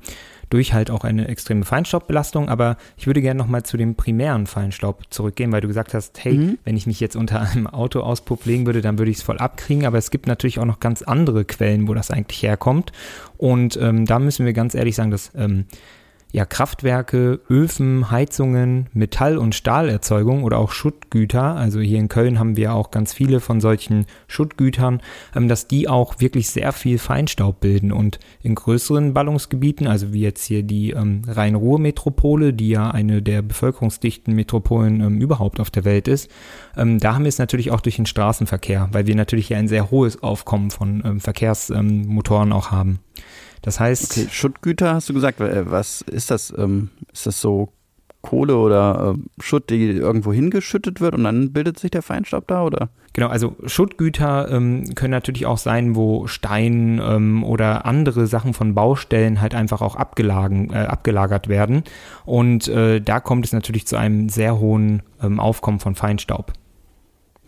durch 0.49 0.73
halt 0.73 0.91
auch 0.91 1.03
eine 1.03 1.27
extreme 1.27 1.65
Feinstaubbelastung. 1.65 2.49
Aber 2.49 2.77
ich 2.97 3.07
würde 3.07 3.21
gerne 3.21 3.37
nochmal 3.37 3.63
zu 3.63 3.77
dem 3.77 3.95
primären 3.95 4.47
Feinstaub 4.47 5.03
zurückgehen, 5.09 5.51
weil 5.51 5.61
du 5.61 5.67
gesagt 5.67 5.93
hast, 5.93 6.23
hey, 6.23 6.33
mhm. 6.33 6.57
wenn 6.63 6.77
ich 6.77 6.87
mich 6.87 6.99
jetzt 6.99 7.15
unter 7.15 7.41
einem 7.41 7.67
Autoauspuff 7.67 8.45
legen 8.45 8.65
würde, 8.65 8.81
dann 8.81 8.97
würde 8.97 9.11
ich 9.11 9.17
es 9.17 9.23
voll 9.23 9.37
abkriegen. 9.37 9.85
Aber 9.85 9.97
es 9.97 10.11
gibt 10.11 10.27
natürlich 10.27 10.59
auch 10.59 10.65
noch 10.65 10.79
ganz 10.79 11.01
andere 11.01 11.45
Quellen, 11.45 11.87
wo 11.87 11.93
das 11.93 12.11
eigentlich 12.11 12.43
herkommt. 12.43 12.91
Und 13.37 13.77
ähm, 13.81 14.05
da 14.05 14.19
müssen 14.19 14.45
wir 14.45 14.53
ganz 14.53 14.75
ehrlich 14.75 14.95
sagen, 14.95 15.11
dass 15.11 15.31
ähm, 15.35 15.65
ja, 16.31 16.45
Kraftwerke, 16.45 17.39
Öfen, 17.49 18.11
Heizungen, 18.11 18.87
Metall- 18.93 19.39
und 19.39 19.55
Stahlerzeugung 19.55 20.43
oder 20.43 20.59
auch 20.59 20.71
Schuttgüter, 20.71 21.55
also 21.55 21.79
hier 21.79 21.97
in 21.97 22.07
Köln 22.07 22.37
haben 22.37 22.55
wir 22.55 22.75
auch 22.75 22.91
ganz 22.91 23.13
viele 23.13 23.39
von 23.39 23.59
solchen 23.59 24.05
Schuttgütern, 24.27 25.01
ähm, 25.35 25.47
dass 25.47 25.67
die 25.67 25.87
auch 25.87 26.19
wirklich 26.19 26.49
sehr 26.49 26.71
viel 26.71 26.99
Feinstaub 26.99 27.59
bilden 27.59 27.91
und 27.91 28.19
in 28.43 28.53
größeren 28.53 29.13
Ballungsgebieten, 29.13 29.87
also 29.87 30.13
wie 30.13 30.21
jetzt 30.21 30.45
hier 30.45 30.61
die 30.61 30.91
ähm, 30.91 31.23
Rhein-Ruhr-Metropole, 31.27 32.53
die 32.53 32.69
ja 32.69 32.91
eine 32.91 33.23
der 33.23 33.41
bevölkerungsdichten 33.41 34.35
Metropolen 34.35 35.01
ähm, 35.01 35.21
überhaupt 35.21 35.59
auf 35.59 35.71
der 35.71 35.85
Welt 35.85 36.07
ist, 36.07 36.29
da 36.75 37.13
haben 37.13 37.23
wir 37.23 37.29
es 37.29 37.39
natürlich 37.39 37.71
auch 37.71 37.81
durch 37.81 37.97
den 37.97 38.05
Straßenverkehr, 38.05 38.89
weil 38.91 39.05
wir 39.05 39.15
natürlich 39.15 39.47
hier 39.47 39.57
ein 39.57 39.67
sehr 39.67 39.91
hohes 39.91 40.23
Aufkommen 40.23 40.71
von 40.71 41.19
Verkehrsmotoren 41.19 42.53
auch 42.53 42.71
haben. 42.71 42.99
Das 43.61 43.79
heißt. 43.79 44.17
Okay, 44.17 44.27
Schuttgüter 44.31 44.95
hast 44.95 45.09
du 45.09 45.13
gesagt. 45.13 45.39
Äh, 45.39 45.69
was 45.69 46.01
ist 46.01 46.31
das? 46.31 46.53
Ähm, 46.57 46.89
ist 47.11 47.25
das 47.25 47.41
so 47.41 47.73
Kohle 48.21 48.57
oder 48.57 49.15
äh, 49.15 49.41
Schutt, 49.41 49.69
die 49.69 49.91
irgendwo 49.91 50.33
hingeschüttet 50.33 50.99
wird 50.99 51.15
und 51.15 51.23
dann 51.23 51.53
bildet 51.53 51.79
sich 51.79 51.91
der 51.91 52.01
Feinstaub 52.01 52.47
da, 52.47 52.63
oder? 52.63 52.89
Genau, 53.13 53.27
also 53.27 53.55
Schuttgüter 53.65 54.51
ähm, 54.51 54.93
können 54.95 55.11
natürlich 55.11 55.45
auch 55.45 55.57
sein, 55.57 55.95
wo 55.95 56.27
Stein 56.27 57.01
ähm, 57.03 57.43
oder 57.43 57.85
andere 57.85 58.27
Sachen 58.27 58.53
von 58.53 58.75
Baustellen 58.75 59.41
halt 59.41 59.55
einfach 59.55 59.81
auch 59.81 59.95
abgelagen, 59.95 60.71
äh, 60.71 60.79
abgelagert 60.79 61.47
werden. 61.47 61.83
Und 62.25 62.67
äh, 62.67 62.99
da 62.99 63.19
kommt 63.19 63.45
es 63.45 63.53
natürlich 63.53 63.87
zu 63.87 63.95
einem 63.95 64.29
sehr 64.29 64.59
hohen 64.59 65.01
ähm, 65.21 65.39
Aufkommen 65.39 65.79
von 65.79 65.95
Feinstaub. 65.95 66.53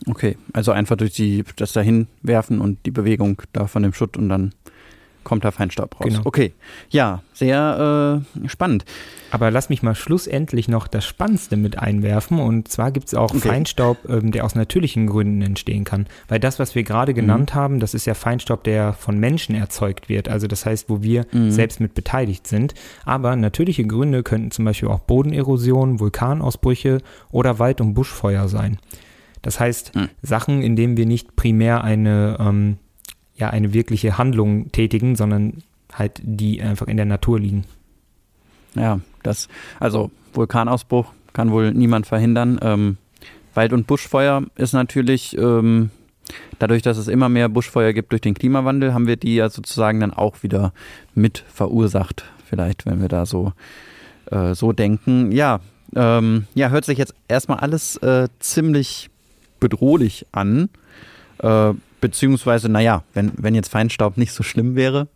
Okay, 0.07 0.37
also 0.53 0.71
einfach 0.71 0.95
durch 0.95 1.13
die, 1.13 1.43
das 1.57 1.73
dahin 1.73 2.07
werfen 2.23 2.59
und 2.59 2.85
die 2.85 2.91
Bewegung 2.91 3.41
da 3.53 3.67
von 3.67 3.83
dem 3.83 3.93
Schutt 3.93 4.17
und 4.17 4.29
dann 4.29 4.53
kommt 5.23 5.45
da 5.45 5.51
Feinstaub 5.51 5.99
raus. 5.99 6.07
Genau. 6.07 6.21
Okay, 6.23 6.53
ja, 6.89 7.21
sehr 7.33 8.23
äh, 8.45 8.47
spannend. 8.49 8.85
Aber 9.31 9.49
lass 9.49 9.69
mich 9.69 9.81
mal 9.81 9.95
schlussendlich 9.95 10.67
noch 10.67 10.87
das 10.87 11.05
Spannendste 11.05 11.57
mit 11.57 11.79
einwerfen. 11.79 12.39
Und 12.39 12.67
zwar 12.67 12.91
gibt 12.91 13.07
es 13.07 13.13
auch 13.13 13.31
okay. 13.31 13.49
Feinstaub, 13.49 13.97
ähm, 14.09 14.31
der 14.31 14.45
aus 14.45 14.55
natürlichen 14.55 15.07
Gründen 15.07 15.41
entstehen 15.41 15.83
kann. 15.83 16.07
Weil 16.27 16.39
das, 16.39 16.59
was 16.59 16.75
wir 16.75 16.83
gerade 16.83 17.13
genannt 17.13 17.51
mhm. 17.53 17.59
haben, 17.59 17.79
das 17.79 17.93
ist 17.93 18.05
ja 18.05 18.13
Feinstaub, 18.13 18.63
der 18.63 18.93
von 18.93 19.17
Menschen 19.19 19.55
erzeugt 19.55 20.09
wird. 20.09 20.27
Also 20.27 20.47
das 20.47 20.65
heißt, 20.65 20.89
wo 20.89 21.01
wir 21.01 21.25
mhm. 21.31 21.51
selbst 21.51 21.79
mit 21.79 21.93
beteiligt 21.93 22.47
sind. 22.47 22.73
Aber 23.05 23.35
natürliche 23.35 23.85
Gründe 23.85 24.23
könnten 24.23 24.51
zum 24.51 24.65
Beispiel 24.65 24.89
auch 24.89 24.99
Bodenerosion, 24.99 25.99
Vulkanausbrüche 25.99 26.99
oder 27.31 27.59
Wald- 27.59 27.81
und 27.81 27.93
Buschfeuer 27.93 28.47
sein. 28.47 28.77
Das 29.41 29.59
heißt, 29.59 29.95
mhm. 29.95 30.09
Sachen, 30.21 30.61
in 30.61 30.75
denen 30.75 30.97
wir 30.97 31.05
nicht 31.05 31.35
primär 31.35 31.83
eine 31.83 32.37
ähm, 32.39 32.77
ja 33.41 33.49
eine 33.49 33.73
wirkliche 33.73 34.17
Handlung 34.17 34.71
tätigen, 34.71 35.15
sondern 35.15 35.63
halt 35.93 36.21
die 36.23 36.61
einfach 36.61 36.87
in 36.87 36.97
der 36.97 37.05
Natur 37.05 37.39
liegen. 37.39 37.65
Ja, 38.75 39.01
das, 39.23 39.49
also 39.79 40.11
Vulkanausbruch 40.33 41.11
kann 41.33 41.51
wohl 41.51 41.73
niemand 41.73 42.07
verhindern. 42.07 42.59
Ähm, 42.61 42.97
Wald- 43.53 43.73
und 43.73 43.87
Buschfeuer 43.87 44.43
ist 44.55 44.73
natürlich, 44.73 45.37
ähm, 45.37 45.89
dadurch, 46.59 46.81
dass 46.81 46.97
es 46.97 47.09
immer 47.09 47.27
mehr 47.27 47.49
Buschfeuer 47.49 47.91
gibt 47.91 48.13
durch 48.13 48.21
den 48.21 48.33
Klimawandel, 48.33 48.93
haben 48.93 49.07
wir 49.07 49.17
die 49.17 49.35
ja 49.35 49.49
sozusagen 49.49 49.99
dann 49.99 50.13
auch 50.13 50.43
wieder 50.43 50.71
mit 51.13 51.43
verursacht. 51.51 52.23
Vielleicht, 52.45 52.85
wenn 52.85 53.01
wir 53.01 53.09
da 53.09 53.25
so, 53.25 53.51
äh, 54.27 54.53
so 54.55 54.71
denken. 54.71 55.31
Ja, 55.31 55.59
ähm, 55.95 56.47
ja, 56.53 56.69
hört 56.69 56.85
sich 56.85 56.97
jetzt 56.97 57.13
erstmal 57.27 57.59
alles 57.59 57.97
äh, 57.97 58.29
ziemlich 58.39 59.09
bedrohlich 59.59 60.25
an. 60.31 60.69
Äh, 61.39 61.73
Beziehungsweise, 62.01 62.67
naja, 62.67 63.03
wenn, 63.13 63.31
wenn 63.37 63.55
jetzt 63.55 63.69
Feinstaub 63.69 64.17
nicht 64.17 64.33
so 64.33 64.43
schlimm 64.43 64.75
wäre, 64.75 65.07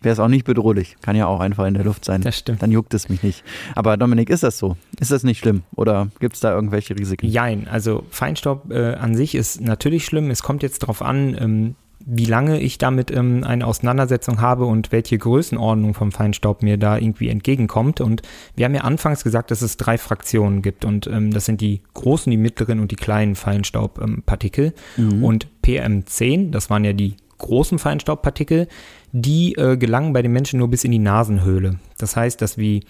wäre 0.00 0.12
es 0.12 0.20
auch 0.20 0.28
nicht 0.28 0.44
bedrohlich. 0.44 0.96
Kann 1.02 1.16
ja 1.16 1.26
auch 1.26 1.40
einfach 1.40 1.66
in 1.66 1.74
der 1.74 1.84
Luft 1.84 2.04
sein. 2.04 2.22
Das 2.22 2.38
stimmt. 2.38 2.62
Dann 2.62 2.70
juckt 2.70 2.94
es 2.94 3.08
mich 3.08 3.22
nicht. 3.22 3.44
Aber 3.74 3.96
Dominik, 3.96 4.30
ist 4.30 4.42
das 4.42 4.58
so? 4.58 4.76
Ist 4.98 5.10
das 5.10 5.24
nicht 5.24 5.38
schlimm? 5.40 5.62
Oder 5.76 6.08
gibt 6.20 6.36
es 6.36 6.40
da 6.40 6.54
irgendwelche 6.54 6.96
Risiken? 6.96 7.26
Jein, 7.26 7.68
also 7.68 8.04
Feinstaub 8.10 8.70
äh, 8.70 8.94
an 8.94 9.14
sich 9.14 9.34
ist 9.34 9.60
natürlich 9.60 10.06
schlimm. 10.06 10.30
Es 10.30 10.42
kommt 10.42 10.62
jetzt 10.62 10.82
darauf 10.82 11.02
an, 11.02 11.36
ähm, 11.38 11.74
wie 12.04 12.24
lange 12.24 12.60
ich 12.60 12.78
damit 12.78 13.10
ähm, 13.10 13.44
eine 13.44 13.66
Auseinandersetzung 13.66 14.40
habe 14.40 14.64
und 14.64 14.90
welche 14.90 15.18
Größenordnung 15.18 15.94
vom 15.94 16.12
Feinstaub 16.12 16.62
mir 16.62 16.78
da 16.78 16.96
irgendwie 16.96 17.28
entgegenkommt. 17.28 18.00
Und 18.00 18.22
wir 18.56 18.64
haben 18.64 18.74
ja 18.74 18.82
anfangs 18.82 19.22
gesagt, 19.22 19.50
dass 19.50 19.62
es 19.62 19.76
drei 19.76 19.98
Fraktionen 19.98 20.62
gibt 20.62 20.84
und 20.84 21.06
ähm, 21.06 21.30
das 21.30 21.44
sind 21.44 21.60
die 21.60 21.82
großen, 21.94 22.30
die 22.30 22.36
mittleren 22.36 22.80
und 22.80 22.90
die 22.90 22.96
kleinen 22.96 23.34
Feinstaubpartikel. 23.34 24.72
Mhm. 24.96 25.24
Und 25.24 25.48
PM10, 25.64 26.50
das 26.50 26.70
waren 26.70 26.84
ja 26.84 26.92
die 26.92 27.16
großen 27.38 27.78
Feinstaubpartikel, 27.78 28.68
die 29.12 29.54
äh, 29.56 29.76
gelangen 29.76 30.12
bei 30.12 30.22
den 30.22 30.32
Menschen 30.32 30.58
nur 30.58 30.68
bis 30.68 30.84
in 30.84 30.92
die 30.92 30.98
Nasenhöhle. 30.98 31.78
Das 31.98 32.16
heißt, 32.16 32.40
dass 32.40 32.56
wir 32.56 32.80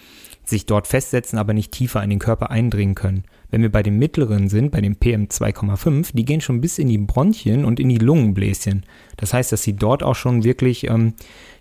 sich 0.45 0.67
dort 0.67 0.87
festsetzen, 0.87 1.39
aber 1.39 1.55
nicht 1.55 1.73
tiefer 1.73 2.03
in 2.03 2.11
den 2.11 2.19
Körper 2.19 2.51
eindringen 2.51 2.95
können. 2.95 3.25
Wenn 3.51 3.63
wir 3.63 3.71
bei 3.71 3.83
den 3.83 3.99
mittleren 3.99 4.49
sind, 4.49 4.71
bei 4.71 4.81
dem 4.81 4.95
PM2,5, 4.95 6.11
die 6.15 6.25
gehen 6.25 6.41
schon 6.41 6.61
bis 6.61 6.79
in 6.79 6.89
die 6.89 6.99
Bronchien 6.99 7.65
und 7.65 7.81
in 7.81 7.89
die 7.89 7.99
Lungenbläschen. 7.99 8.85
Das 9.17 9.35
heißt, 9.35 9.53
dass 9.53 9.63
sie 9.63 9.75
dort 9.75 10.03
auch 10.03 10.15
schon 10.15 10.45
wirklich 10.45 10.89
ähm, 10.89 11.15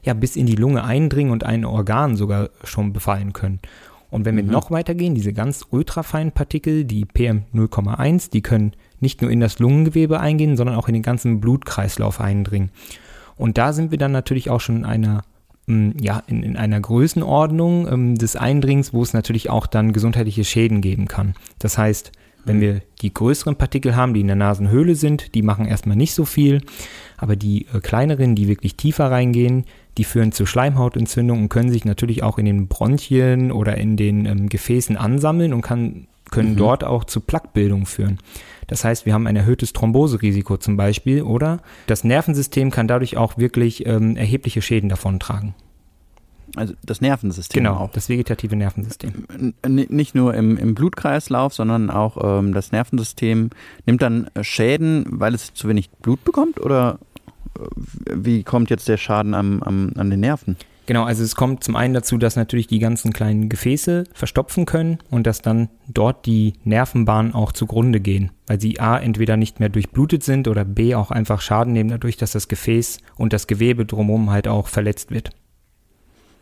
ja, 0.03 0.13
bis 0.13 0.35
in 0.35 0.45
die 0.45 0.55
Lunge 0.55 0.83
eindringen 0.83 1.31
und 1.31 1.43
ein 1.43 1.65
Organ 1.65 2.15
sogar 2.15 2.49
schon 2.63 2.93
befallen 2.93 3.33
können. 3.33 3.59
Und 4.11 4.25
wenn 4.25 4.35
wir 4.35 4.43
mhm. 4.43 4.51
noch 4.51 4.71
weiter 4.71 4.95
gehen, 4.95 5.15
diese 5.15 5.33
ganz 5.33 5.65
ultrafeinen 5.69 6.31
Partikel, 6.31 6.83
die 6.83 7.05
PM0,1, 7.05 8.31
die 8.31 8.41
können 8.41 8.73
nicht 8.99 9.21
nur 9.21 9.31
in 9.31 9.39
das 9.39 9.59
Lungengewebe 9.59 10.19
eingehen, 10.19 10.57
sondern 10.57 10.75
auch 10.75 10.87
in 10.87 10.93
den 10.93 11.03
ganzen 11.03 11.39
Blutkreislauf 11.39 12.19
eindringen. 12.19 12.71
Und 13.35 13.57
da 13.57 13.71
sind 13.71 13.91
wir 13.91 13.97
dann 13.97 14.11
natürlich 14.11 14.49
auch 14.49 14.59
schon 14.59 14.77
in 14.77 14.85
einer 14.85 15.23
ja, 15.99 16.23
in, 16.27 16.43
in 16.43 16.57
einer 16.57 16.79
Größenordnung 16.79 17.87
ähm, 17.87 18.15
des 18.15 18.35
Eindringens, 18.35 18.93
wo 18.93 19.03
es 19.03 19.13
natürlich 19.13 19.49
auch 19.49 19.67
dann 19.67 19.93
gesundheitliche 19.93 20.43
Schäden 20.43 20.81
geben 20.81 21.07
kann. 21.07 21.35
Das 21.59 21.77
heißt, 21.77 22.11
wenn 22.45 22.57
mhm. 22.57 22.61
wir 22.61 22.81
die 23.01 23.13
größeren 23.13 23.55
Partikel 23.55 23.95
haben, 23.95 24.13
die 24.13 24.21
in 24.21 24.27
der 24.27 24.35
Nasenhöhle 24.35 24.95
sind, 24.95 25.35
die 25.35 25.41
machen 25.41 25.65
erstmal 25.65 25.97
nicht 25.97 26.13
so 26.13 26.25
viel, 26.25 26.61
aber 27.17 27.35
die 27.35 27.67
äh, 27.73 27.79
kleineren, 27.79 28.35
die 28.35 28.47
wirklich 28.47 28.75
tiefer 28.75 29.11
reingehen, 29.11 29.65
die 29.97 30.03
führen 30.03 30.31
zu 30.31 30.45
Schleimhautentzündungen 30.45 31.43
und 31.43 31.49
können 31.49 31.71
sich 31.71 31.85
natürlich 31.85 32.23
auch 32.23 32.37
in 32.37 32.45
den 32.45 32.67
Bronchien 32.67 33.51
oder 33.51 33.77
in 33.77 33.97
den 33.97 34.25
ähm, 34.25 34.49
Gefäßen 34.49 34.97
ansammeln 34.97 35.53
und 35.53 35.61
kann, 35.61 36.07
können 36.31 36.53
mhm. 36.53 36.57
dort 36.57 36.83
auch 36.83 37.03
zu 37.03 37.21
Plaquebildung 37.21 37.85
führen. 37.85 38.19
Das 38.67 38.83
heißt, 38.83 39.05
wir 39.05 39.13
haben 39.13 39.27
ein 39.27 39.35
erhöhtes 39.35 39.73
Thromboserisiko 39.73 40.57
zum 40.57 40.77
Beispiel 40.77 41.23
oder 41.23 41.59
das 41.87 42.03
Nervensystem 42.03 42.69
kann 42.69 42.87
dadurch 42.87 43.17
auch 43.17 43.37
wirklich 43.37 43.85
ähm, 43.87 44.15
erhebliche 44.15 44.61
Schäden 44.61 44.89
davontragen. 44.89 45.55
Also 46.55 46.73
das 46.83 47.01
Nervensystem 47.01 47.63
genau, 47.63 47.77
auch. 47.77 47.91
das 47.91 48.09
vegetative 48.09 48.55
Nervensystem. 48.55 49.25
N 49.61 49.75
nicht 49.89 50.15
nur 50.15 50.33
im, 50.33 50.57
im, 50.57 50.75
Blutkreislauf, 50.75 51.53
sondern 51.53 51.89
auch 51.89 52.17
ähm, 52.39 52.53
das 52.53 52.71
Nervensystem 52.71 53.51
nimmt 53.85 54.01
dann 54.01 54.29
Schäden, 54.41 55.05
weil 55.09 55.35
es 55.35 55.53
zu 55.53 55.67
wenig 55.67 55.89
Blut 55.89 56.23
bekommt 56.23 56.59
oder 56.59 56.99
äh, 57.55 57.61
wie 58.15 58.43
kommt 58.43 58.69
jetzt 58.69 58.87
der 58.87 58.97
Schaden 58.97 59.33
am, 59.33 59.61
am, 59.63 59.91
an 59.95 60.09
den 60.09 60.21
Nerven? 60.21 60.57
Genau, 60.89 61.03
also 61.03 61.23
es 61.23 61.35
kommt 61.35 61.63
zum 61.63 61.75
einen 61.75 61.93
dazu, 61.93 62.17
dass 62.17 62.35
natürlich 62.35 62.65
die 62.65 62.79
ganzen 62.79 63.13
kleinen 63.13 63.47
Gefäße 63.47 64.05
verstopfen 64.11 64.65
können 64.65 64.97
und 65.11 65.27
dass 65.27 65.43
dann 65.43 65.69
dort 65.87 66.25
die 66.25 66.53
Nervenbahnen 66.63 67.35
auch 67.35 67.51
zugrunde 67.51 67.99
gehen, 67.99 68.31
weil 68.47 68.59
sie 68.59 68.79
a 68.79 68.97
entweder 68.97 69.37
nicht 69.37 69.59
mehr 69.59 69.69
durchblutet 69.69 70.23
sind 70.23 70.47
oder 70.47 70.65
b 70.65 70.95
auch 70.95 71.11
einfach 71.11 71.41
Schaden 71.41 71.73
nehmen 71.73 71.91
dadurch, 71.91 72.17
dass 72.17 72.31
das 72.31 72.47
Gefäß 72.47 72.97
und 73.17 73.33
das 73.33 73.45
Gewebe 73.45 73.85
drumherum 73.85 74.31
halt 74.31 74.47
auch 74.47 74.67
verletzt 74.67 75.11
wird. 75.11 75.29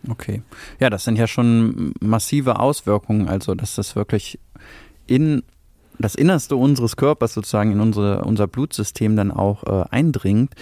Okay. 0.08 0.42
Ja, 0.80 0.90
das 0.90 1.04
sind 1.04 1.18
ja 1.18 1.28
schon 1.28 1.92
massive 2.00 2.58
Auswirkungen, 2.58 3.28
also 3.28 3.54
dass 3.54 3.76
das 3.76 3.98
wirklich 3.98 4.40
in 5.08 5.44
das 6.00 6.16
Innerste 6.16 6.56
unseres 6.56 6.96
Körpers 6.96 7.34
sozusagen 7.34 7.72
in 7.72 7.80
unsere, 7.80 8.24
unser 8.24 8.48
Blutsystem 8.48 9.16
dann 9.16 9.32
auch 9.32 9.64
äh, 9.64 9.86
eindringt. 9.90 10.54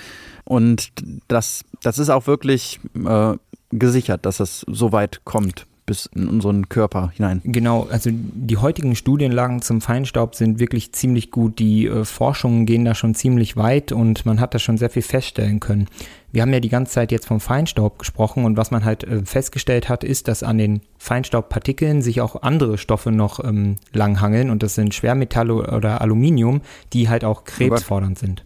Und 0.44 0.92
das, 1.28 1.66
das 1.82 1.98
ist 1.98 2.10
auch 2.10 2.28
wirklich 2.28 2.80
äh, 2.94 3.36
gesichert, 3.80 4.26
dass 4.26 4.40
es 4.40 4.66
so 4.68 4.92
weit 4.92 5.22
kommt 5.26 5.66
bis 5.86 6.08
in 6.08 6.28
unseren 6.28 6.68
Körper 6.68 7.12
hinein. 7.16 7.42
Genau, 7.44 7.88
also 7.90 8.10
die 8.12 8.58
heutigen 8.58 8.96
Studienlagen 8.96 9.62
zum 9.62 9.82
Feinstaub 9.82 10.36
sind 10.36 10.60
wirklich 10.60 10.94
ziemlich 10.94 11.32
gut. 11.32 11.60
Die 11.60 11.86
äh, 11.86 12.06
Forschungen 12.06 12.66
gehen 12.66 12.86
da 12.86 12.96
schon 12.96 13.14
ziemlich 13.14 13.56
weit 13.56 13.92
und 13.92 14.26
man 14.26 14.40
hat 14.40 14.54
da 14.54 14.60
schon 14.60 14.78
sehr 14.78 14.90
viel 14.90 15.04
feststellen 15.04 15.60
können. 15.60 15.88
Wir 16.32 16.42
haben 16.42 16.52
ja 16.52 16.60
die 16.60 16.70
ganze 16.70 16.94
Zeit 16.94 17.12
jetzt 17.12 17.28
vom 17.28 17.40
Feinstaub 17.40 18.00
gesprochen 18.00 18.46
und 18.46 18.58
was 18.58 18.72
man 18.72 18.84
halt 18.84 19.04
äh, 19.04 19.24
festgestellt 19.24 19.88
hat, 19.88 20.04
ist, 20.04 20.28
dass 20.28 20.44
an 20.44 20.58
den 20.58 20.82
Feinstaubpartikeln 20.98 22.02
sich 22.02 22.20
auch 22.20 22.42
andere 22.42 22.78
Stoffe 22.78 23.12
noch 23.12 23.44
ähm, 23.44 23.76
langhangeln 23.94 24.50
und 24.50 24.64
das 24.64 24.76
sind 24.76 24.94
Schwermetalle 24.94 25.54
oder 25.54 26.02
Aluminium, 26.02 26.62
die 26.94 27.10
halt 27.10 27.24
auch 27.24 27.44
krebsfordernd 27.44 28.18
sind. 28.18 28.44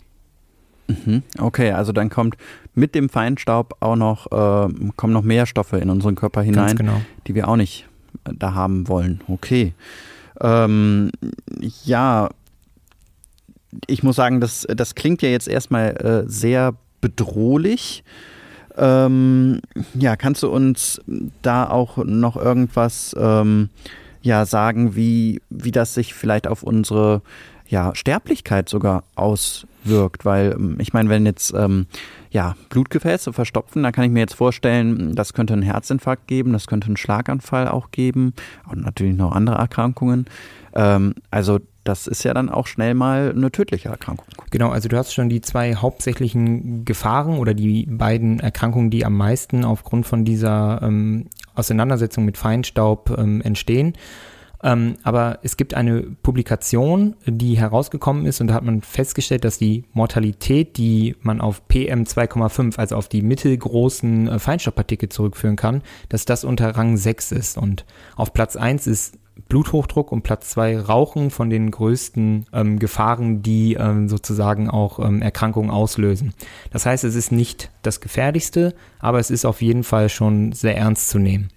Mhm. 0.90 1.24
Okay, 1.38 1.72
also 1.72 1.92
dann 1.92 2.10
kommt 2.10 2.36
mit 2.74 2.96
dem 2.96 3.10
Feinstaub 3.10 3.76
auch 3.80 3.96
noch, 3.96 4.26
äh, 4.32 4.74
kommen 4.96 5.14
noch 5.14 5.24
mehr 5.24 5.46
Stoffe 5.46 5.78
in 5.78 5.90
unseren 5.90 6.16
Körper 6.16 6.42
hinein, 6.42 6.76
genau. 6.76 7.02
die 7.28 7.36
wir 7.36 7.48
auch 7.48 7.56
nicht 7.56 7.88
äh, 8.26 8.32
da 8.38 8.54
haben 8.54 8.88
wollen. 8.88 9.22
Okay. 9.28 9.74
Ähm, 10.42 11.12
ja, 11.86 12.30
ich 13.88 14.04
muss 14.04 14.16
sagen, 14.16 14.42
das, 14.42 14.66
das 14.68 14.96
klingt 14.96 15.22
ja 15.22 15.30
jetzt 15.30 15.48
erstmal 15.48 15.96
äh, 15.98 16.30
sehr 16.30 16.74
bedrohlich. 17.02 18.04
Ähm, 18.78 19.62
ja, 19.94 20.16
kannst 20.16 20.42
du 20.44 20.50
uns 20.50 21.02
da 21.42 21.70
auch 21.70 21.98
noch 21.98 22.36
irgendwas 22.36 23.16
ähm, 23.20 23.70
ja, 24.22 24.46
sagen, 24.46 24.96
wie, 24.96 25.42
wie 25.50 25.72
das 25.72 25.94
sich 25.94 26.14
vielleicht 26.14 26.48
auf 26.48 26.64
unsere 26.64 27.22
ja, 27.70 27.94
Sterblichkeit 27.96 28.68
sogar 28.68 29.04
auswirkt. 29.16 30.26
Weil 30.26 30.54
ähm, 30.54 30.78
ich 30.80 30.92
meine, 30.92 31.10
wenn 31.10 31.26
jetzt 31.26 31.54
ähm, 31.56 31.86
ja, 32.32 32.56
Blutgefäße 32.70 33.32
verstopfen, 33.32 33.84
dann 33.84 33.94
kann 33.94 34.06
ich 34.06 34.12
mir 34.12 34.20
jetzt 34.20 34.36
vorstellen, 34.36 35.16
das 35.16 35.34
könnte 35.34 35.54
einen 35.54 35.62
Herzinfarkt 35.62 36.28
geben, 36.28 36.52
das 36.52 36.68
könnte 36.68 36.88
einen 36.88 36.98
Schlaganfall 36.98 37.68
auch 37.68 37.92
geben 37.92 38.34
und 38.70 38.84
natürlich 38.84 39.16
noch 39.16 39.32
andere 39.32 39.56
Erkrankungen. 39.58 40.26
Ähm, 40.74 41.16
also 41.32 41.60
das 41.84 42.08
ist 42.08 42.24
ja 42.24 42.34
dann 42.34 42.50
auch 42.50 42.68
schnell 42.68 42.94
mal 42.94 43.34
eine 43.36 43.52
tödliche 43.52 43.90
Erkrankung. 43.90 44.28
Genau, 44.52 44.70
also 44.70 44.90
du 44.90 44.98
hast 44.98 45.14
schon 45.14 45.30
die 45.30 45.42
zwei 45.42 45.76
hauptsächlichen 45.76 46.86
Gefahren 46.86 47.38
oder 47.38 47.54
die 47.54 47.88
beiden 47.88 48.40
Erkrankungen, 48.40 48.90
die 48.92 49.06
am 49.06 49.16
meisten 49.16 49.66
aufgrund 49.66 50.06
von 50.06 50.26
dieser 50.26 50.82
ähm, 50.84 51.28
Auseinandersetzung 51.56 52.26
mit 52.26 52.38
Feinstaub 52.38 53.16
ähm, 53.18 53.42
entstehen. 53.42 53.94
Ähm, 54.64 54.96
aber 55.04 55.40
es 55.44 55.58
gibt 55.58 55.74
eine 55.74 56.02
Publikation, 56.02 57.16
die 57.26 57.58
herausgekommen 57.58 58.26
ist 58.26 58.42
und 58.42 58.48
da 58.48 58.56
hat 58.56 58.64
man 58.64 58.82
festgestellt, 58.82 59.46
dass 59.46 59.58
die 59.58 59.86
Mortalität, 59.94 60.78
die 60.78 61.16
man 61.22 61.40
auf 61.40 61.62
PM2,5, 61.70 62.78
also 62.78 62.96
auf 62.96 63.08
die 63.08 63.22
mittelgroßen 63.22 64.28
äh, 64.28 64.40
Feinstaubpartikel 64.40 65.10
zurückführen 65.10 65.56
kann, 65.56 65.82
dass 66.10 66.26
das 66.26 66.44
unter 66.44 66.76
Rang 66.76 66.98
6 66.98 67.32
ist. 67.32 67.58
Und 67.58 67.86
auf 68.16 68.34
Platz 68.34 68.56
1 68.56 68.88
ist 68.88 69.18
Bluthochdruck 69.48 70.12
und 70.12 70.24
Platz 70.24 70.50
2 70.50 70.80
Rauchen 70.80 71.32
von 71.32 71.50
den 71.50 71.72
größten 71.72 72.46
ähm, 72.52 72.80
Gefahren, 72.80 73.42
die 73.42 73.76
ähm, 73.76 74.10
sozusagen 74.10 74.70
auch 74.70 75.00
ähm, 75.00 75.22
Erkrankungen 75.22 75.72
auslösen. 75.72 76.34
Das 76.72 76.86
heißt, 76.86 77.04
es 77.06 77.16
ist 77.16 77.32
nicht 77.32 77.72
das 77.82 78.02
gefährlichste, 78.02 78.76
aber 79.00 79.20
es 79.20 79.32
ist 79.32 79.46
auf 79.46 79.62
jeden 79.62 79.84
Fall 79.84 80.10
schon 80.10 80.52
sehr 80.52 80.78
ernst 80.78 81.10
zu 81.10 81.20
nehmen. 81.20 81.50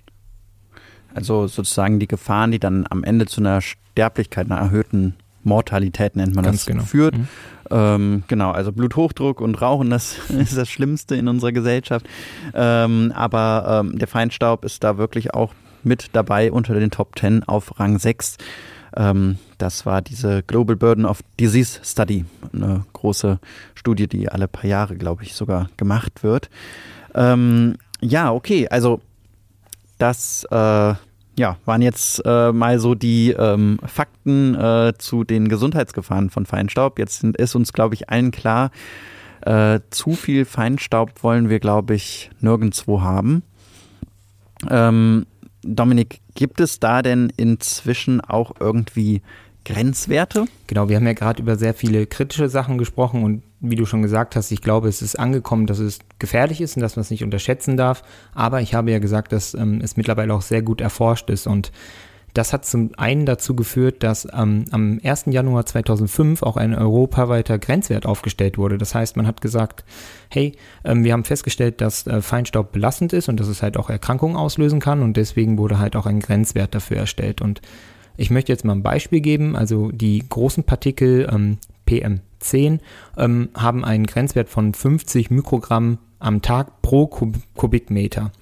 Also 1.14 1.46
sozusagen 1.46 1.98
die 1.98 2.08
Gefahren, 2.08 2.50
die 2.50 2.58
dann 2.58 2.86
am 2.88 3.04
Ende 3.04 3.26
zu 3.26 3.40
einer 3.40 3.60
Sterblichkeit, 3.60 4.50
einer 4.50 4.60
erhöhten 4.60 5.14
Mortalität 5.44 6.16
nennt 6.16 6.34
man 6.34 6.44
Ganz 6.44 6.58
das, 6.58 6.66
genau. 6.66 6.84
führt. 6.84 7.16
Mhm. 7.16 7.28
Ähm, 7.70 8.22
genau, 8.28 8.52
also 8.52 8.72
Bluthochdruck 8.72 9.40
und 9.40 9.60
Rauchen, 9.60 9.90
das 9.90 10.18
ist 10.28 10.56
das 10.56 10.68
Schlimmste 10.68 11.16
in 11.16 11.28
unserer 11.28 11.52
Gesellschaft. 11.52 12.06
Ähm, 12.54 13.12
aber 13.14 13.82
ähm, 13.84 13.98
der 13.98 14.08
Feinstaub 14.08 14.64
ist 14.64 14.84
da 14.84 14.98
wirklich 14.98 15.34
auch 15.34 15.52
mit 15.82 16.10
dabei 16.12 16.52
unter 16.52 16.74
den 16.74 16.90
Top 16.90 17.18
10 17.18 17.44
auf 17.44 17.80
Rang 17.80 17.98
6. 17.98 18.36
Ähm, 18.96 19.38
das 19.58 19.86
war 19.86 20.02
diese 20.02 20.42
Global 20.42 20.76
Burden 20.76 21.06
of 21.06 21.20
Disease 21.40 21.80
Study, 21.82 22.24
eine 22.52 22.84
große 22.92 23.38
Studie, 23.74 24.06
die 24.06 24.28
alle 24.28 24.48
paar 24.48 24.66
Jahre, 24.66 24.96
glaube 24.96 25.22
ich, 25.24 25.34
sogar 25.34 25.70
gemacht 25.76 26.22
wird. 26.22 26.50
Ähm, 27.14 27.76
ja, 28.00 28.32
okay, 28.32 28.68
also 28.68 29.00
das 30.02 30.44
äh, 30.50 30.94
ja, 31.36 31.56
waren 31.64 31.80
jetzt 31.80 32.20
äh, 32.24 32.52
mal 32.52 32.78
so 32.78 32.94
die 32.94 33.30
ähm, 33.30 33.78
Fakten 33.86 34.54
äh, 34.54 34.92
zu 34.98 35.24
den 35.24 35.48
Gesundheitsgefahren 35.48 36.28
von 36.28 36.44
Feinstaub. 36.44 36.98
Jetzt 36.98 37.20
sind, 37.20 37.36
ist 37.36 37.54
uns, 37.54 37.72
glaube 37.72 37.94
ich, 37.94 38.10
allen 38.10 38.32
klar, 38.32 38.70
äh, 39.42 39.80
zu 39.90 40.12
viel 40.12 40.44
Feinstaub 40.44 41.22
wollen 41.22 41.48
wir, 41.48 41.60
glaube 41.60 41.94
ich, 41.94 42.30
nirgendwo 42.40 43.00
haben. 43.00 43.42
Ähm, 44.68 45.26
Dominik, 45.62 46.20
gibt 46.34 46.60
es 46.60 46.80
da 46.80 47.02
denn 47.02 47.32
inzwischen 47.36 48.20
auch 48.20 48.52
irgendwie 48.60 49.22
Grenzwerte? 49.64 50.46
Genau, 50.66 50.88
wir 50.88 50.96
haben 50.96 51.06
ja 51.06 51.12
gerade 51.12 51.40
über 51.40 51.56
sehr 51.56 51.74
viele 51.74 52.06
kritische 52.06 52.48
Sachen 52.48 52.78
gesprochen 52.78 53.22
und 53.22 53.42
wie 53.62 53.76
du 53.76 53.86
schon 53.86 54.02
gesagt 54.02 54.36
hast, 54.36 54.50
ich 54.50 54.60
glaube, 54.60 54.88
es 54.88 55.00
ist 55.02 55.18
angekommen, 55.18 55.66
dass 55.66 55.78
es 55.78 56.00
gefährlich 56.18 56.60
ist 56.60 56.76
und 56.76 56.82
dass 56.82 56.96
man 56.96 57.02
es 57.02 57.10
nicht 57.10 57.24
unterschätzen 57.24 57.76
darf. 57.76 58.02
Aber 58.34 58.60
ich 58.60 58.74
habe 58.74 58.90
ja 58.90 58.98
gesagt, 58.98 59.32
dass 59.32 59.54
ähm, 59.54 59.80
es 59.82 59.96
mittlerweile 59.96 60.34
auch 60.34 60.42
sehr 60.42 60.62
gut 60.62 60.80
erforscht 60.80 61.30
ist 61.30 61.46
und 61.46 61.72
das 62.34 62.54
hat 62.54 62.64
zum 62.64 62.92
einen 62.96 63.26
dazu 63.26 63.54
geführt, 63.54 64.02
dass 64.02 64.26
ähm, 64.32 64.64
am 64.70 64.98
1. 65.04 65.24
Januar 65.26 65.66
2005 65.66 66.42
auch 66.42 66.56
ein 66.56 66.74
europaweiter 66.74 67.58
Grenzwert 67.58 68.06
aufgestellt 68.06 68.56
wurde. 68.56 68.78
Das 68.78 68.94
heißt, 68.94 69.16
man 69.16 69.26
hat 69.26 69.42
gesagt, 69.42 69.84
hey, 70.30 70.52
ähm, 70.84 71.04
wir 71.04 71.12
haben 71.12 71.24
festgestellt, 71.24 71.82
dass 71.82 72.06
äh, 72.06 72.22
Feinstaub 72.22 72.72
belastend 72.72 73.12
ist 73.12 73.28
und 73.28 73.38
dass 73.38 73.48
es 73.48 73.62
halt 73.62 73.76
auch 73.76 73.90
Erkrankungen 73.90 74.36
auslösen 74.36 74.80
kann 74.80 75.02
und 75.02 75.16
deswegen 75.18 75.58
wurde 75.58 75.78
halt 75.78 75.94
auch 75.94 76.06
ein 76.06 76.20
Grenzwert 76.20 76.74
dafür 76.74 76.96
erstellt. 76.96 77.42
Und 77.42 77.60
ich 78.16 78.30
möchte 78.30 78.50
jetzt 78.50 78.64
mal 78.64 78.74
ein 78.74 78.82
Beispiel 78.82 79.20
geben. 79.20 79.54
Also 79.54 79.90
die 79.90 80.24
großen 80.26 80.64
Partikel 80.64 81.28
ähm, 81.30 81.58
PM10 81.86 82.80
ähm, 83.16 83.48
haben 83.54 83.84
einen 83.84 84.06
Grenzwert 84.06 84.48
von 84.48 84.74
50 84.74 85.30
Mikrogramm 85.30 85.98
am 86.18 86.42
Tag 86.42 86.82
pro 86.82 87.06
Kub 87.06 87.36
Kubikmeter. 87.54 88.32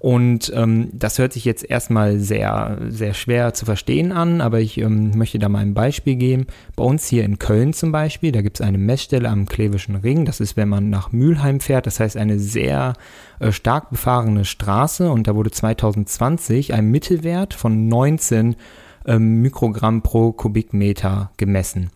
Und 0.00 0.52
ähm, 0.54 0.90
das 0.92 1.18
hört 1.18 1.32
sich 1.32 1.44
jetzt 1.44 1.68
erstmal 1.68 2.20
sehr, 2.20 2.78
sehr 2.88 3.14
schwer 3.14 3.52
zu 3.52 3.64
verstehen 3.64 4.12
an, 4.12 4.40
aber 4.40 4.60
ich 4.60 4.78
ähm, 4.78 5.10
möchte 5.16 5.40
da 5.40 5.48
mal 5.48 5.58
ein 5.58 5.74
Beispiel 5.74 6.14
geben. 6.14 6.46
Bei 6.76 6.84
uns 6.84 7.08
hier 7.08 7.24
in 7.24 7.40
Köln 7.40 7.72
zum 7.72 7.90
Beispiel, 7.90 8.30
da 8.30 8.40
gibt 8.40 8.60
es 8.60 8.66
eine 8.66 8.78
Messstelle 8.78 9.28
am 9.28 9.46
Klevischen 9.46 9.96
Ring. 9.96 10.24
Das 10.24 10.38
ist, 10.38 10.56
wenn 10.56 10.68
man 10.68 10.88
nach 10.88 11.10
Mülheim 11.10 11.58
fährt, 11.58 11.86
das 11.86 11.98
heißt 11.98 12.16
eine 12.16 12.38
sehr 12.38 12.92
äh, 13.40 13.50
stark 13.50 13.90
befahrene 13.90 14.44
Straße. 14.44 15.10
Und 15.10 15.26
da 15.26 15.34
wurde 15.34 15.50
2020 15.50 16.74
ein 16.74 16.92
Mittelwert 16.92 17.54
von 17.54 17.88
19 17.88 18.54
ähm, 19.04 19.42
Mikrogramm 19.42 20.02
pro 20.02 20.30
Kubikmeter 20.30 21.32
gemessen. 21.38 21.90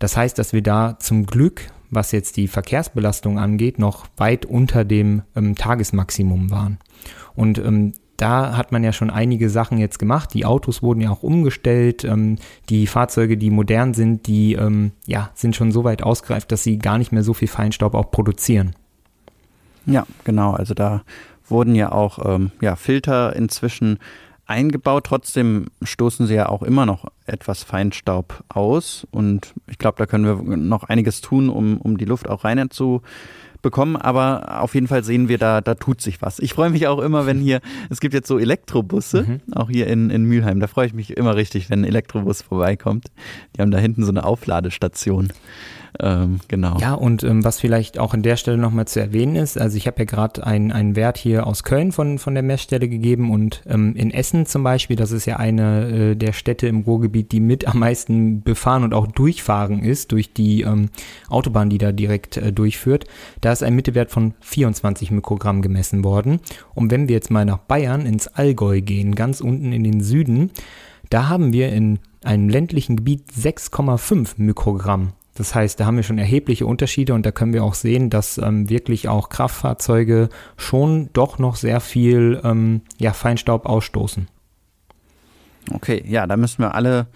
Das 0.00 0.16
heißt, 0.16 0.36
dass 0.38 0.52
wir 0.52 0.62
da 0.62 0.98
zum 0.98 1.26
Glück, 1.26 1.70
was 1.90 2.10
jetzt 2.10 2.36
die 2.36 2.48
Verkehrsbelastung 2.48 3.38
angeht, 3.38 3.78
noch 3.78 4.06
weit 4.16 4.44
unter 4.44 4.84
dem 4.84 5.22
ähm, 5.36 5.54
Tagesmaximum 5.54 6.50
waren. 6.50 6.78
Und 7.36 7.58
ähm, 7.58 7.92
da 8.16 8.56
hat 8.56 8.72
man 8.72 8.82
ja 8.82 8.92
schon 8.92 9.10
einige 9.10 9.48
Sachen 9.48 9.78
jetzt 9.78 9.98
gemacht. 9.98 10.34
Die 10.34 10.44
Autos 10.44 10.82
wurden 10.82 11.00
ja 11.00 11.10
auch 11.10 11.22
umgestellt. 11.22 12.04
Ähm, 12.04 12.36
die 12.68 12.86
Fahrzeuge, 12.86 13.36
die 13.36 13.50
modern 13.50 13.94
sind, 13.94 14.26
die 14.26 14.54
ähm, 14.54 14.92
ja, 15.06 15.30
sind 15.34 15.54
schon 15.54 15.70
so 15.70 15.84
weit 15.84 16.02
ausgereift, 16.02 16.50
dass 16.50 16.62
sie 16.62 16.78
gar 16.78 16.98
nicht 16.98 17.12
mehr 17.12 17.22
so 17.22 17.34
viel 17.34 17.48
Feinstaub 17.48 17.94
auch 17.94 18.10
produzieren. 18.10 18.74
Ja, 19.86 20.06
genau. 20.24 20.52
Also 20.52 20.74
da 20.74 21.02
wurden 21.46 21.74
ja 21.74 21.92
auch 21.92 22.18
ähm, 22.24 22.52
ja, 22.60 22.76
Filter 22.76 23.34
inzwischen 23.36 23.98
eingebaut. 24.50 25.04
Trotzdem 25.06 25.68
stoßen 25.82 26.26
sie 26.26 26.34
ja 26.34 26.48
auch 26.48 26.62
immer 26.62 26.84
noch 26.84 27.06
etwas 27.24 27.62
Feinstaub 27.62 28.44
aus. 28.48 29.06
Und 29.10 29.54
ich 29.68 29.78
glaube, 29.78 29.96
da 29.98 30.06
können 30.06 30.24
wir 30.24 30.56
noch 30.56 30.84
einiges 30.84 31.20
tun, 31.20 31.48
um, 31.48 31.78
um 31.78 31.96
die 31.96 32.04
Luft 32.04 32.28
auch 32.28 32.44
reiner 32.44 32.68
zu 32.68 33.02
bekommen, 33.62 33.96
aber 33.96 34.62
auf 34.62 34.74
jeden 34.74 34.88
Fall 34.88 35.04
sehen 35.04 35.28
wir, 35.28 35.38
da, 35.38 35.60
da 35.60 35.74
tut 35.74 36.00
sich 36.00 36.22
was. 36.22 36.38
Ich 36.38 36.54
freue 36.54 36.70
mich 36.70 36.86
auch 36.86 36.98
immer, 36.98 37.26
wenn 37.26 37.40
hier, 37.40 37.60
es 37.90 38.00
gibt 38.00 38.14
jetzt 38.14 38.28
so 38.28 38.38
Elektrobusse, 38.38 39.22
mhm. 39.22 39.54
auch 39.54 39.68
hier 39.68 39.86
in, 39.86 40.10
in 40.10 40.24
Mülheim, 40.24 40.60
da 40.60 40.66
freue 40.66 40.86
ich 40.86 40.94
mich 40.94 41.16
immer 41.16 41.36
richtig, 41.36 41.70
wenn 41.70 41.80
ein 41.80 41.84
Elektrobus 41.84 42.42
vorbeikommt. 42.42 43.08
Die 43.54 43.60
haben 43.60 43.70
da 43.70 43.78
hinten 43.78 44.04
so 44.04 44.10
eine 44.10 44.24
Aufladestation. 44.24 45.32
Ähm, 45.98 46.40
genau. 46.48 46.78
Ja, 46.78 46.94
und 46.94 47.24
ähm, 47.24 47.44
was 47.44 47.58
vielleicht 47.60 47.98
auch 47.98 48.14
an 48.14 48.22
der 48.22 48.36
Stelle 48.36 48.58
nochmal 48.58 48.86
zu 48.86 49.00
erwähnen 49.00 49.36
ist, 49.36 49.58
also 49.58 49.76
ich 49.76 49.86
habe 49.86 49.98
ja 49.98 50.04
gerade 50.04 50.46
einen 50.46 50.96
Wert 50.96 51.18
hier 51.18 51.46
aus 51.46 51.64
Köln 51.64 51.92
von, 51.92 52.18
von 52.18 52.34
der 52.34 52.42
Messstelle 52.42 52.88
gegeben 52.88 53.30
und 53.30 53.62
ähm, 53.66 53.94
in 53.96 54.10
Essen 54.10 54.46
zum 54.46 54.62
Beispiel, 54.62 54.96
das 54.96 55.10
ist 55.10 55.26
ja 55.26 55.36
eine 55.36 55.88
äh, 55.88 56.16
der 56.16 56.32
Städte 56.32 56.68
im 56.68 56.80
Ruhrgebiet, 56.80 57.32
die 57.32 57.40
mit 57.40 57.66
am 57.66 57.80
meisten 57.80 58.42
befahren 58.42 58.84
und 58.84 58.94
auch 58.94 59.06
durchfahren 59.08 59.82
ist 59.82 60.12
durch 60.12 60.32
die 60.32 60.62
ähm, 60.62 60.90
Autobahn, 61.28 61.70
die 61.70 61.78
da 61.78 61.92
direkt 61.92 62.36
äh, 62.36 62.52
durchführt. 62.52 63.06
Da 63.40 63.52
ist 63.52 63.62
ein 63.62 63.74
Mittelwert 63.74 64.10
von 64.10 64.34
24 64.40 65.10
Mikrogramm 65.10 65.62
gemessen 65.62 66.04
worden. 66.04 66.40
Und 66.74 66.90
wenn 66.90 67.08
wir 67.08 67.14
jetzt 67.14 67.30
mal 67.30 67.44
nach 67.44 67.58
Bayern 67.58 68.06
ins 68.06 68.28
Allgäu 68.28 68.80
gehen, 68.80 69.14
ganz 69.14 69.40
unten 69.40 69.72
in 69.72 69.84
den 69.84 70.00
Süden, 70.00 70.50
da 71.08 71.28
haben 71.28 71.52
wir 71.52 71.72
in 71.72 71.98
einem 72.22 72.48
ländlichen 72.48 72.96
Gebiet 72.96 73.24
6,5 73.32 74.34
Mikrogramm 74.36 75.12
das 75.40 75.54
heißt, 75.54 75.80
da 75.80 75.86
haben 75.86 75.96
wir 75.96 76.02
schon 76.02 76.18
erhebliche 76.18 76.66
Unterschiede 76.66 77.14
und 77.14 77.24
da 77.24 77.32
können 77.32 77.54
wir 77.54 77.64
auch 77.64 77.72
sehen, 77.72 78.10
dass 78.10 78.36
ähm, 78.36 78.68
wirklich 78.68 79.08
auch 79.08 79.30
Kraftfahrzeuge 79.30 80.28
schon 80.58 81.08
doch 81.14 81.38
noch 81.38 81.56
sehr 81.56 81.80
viel 81.80 82.38
ähm, 82.44 82.82
ja, 82.98 83.14
Feinstaub 83.14 83.64
ausstoßen. 83.64 84.28
Okay, 85.72 86.04
ja, 86.06 86.26
da 86.26 86.36
müssen 86.36 86.58
wir 86.58 86.74
alle 86.74 87.06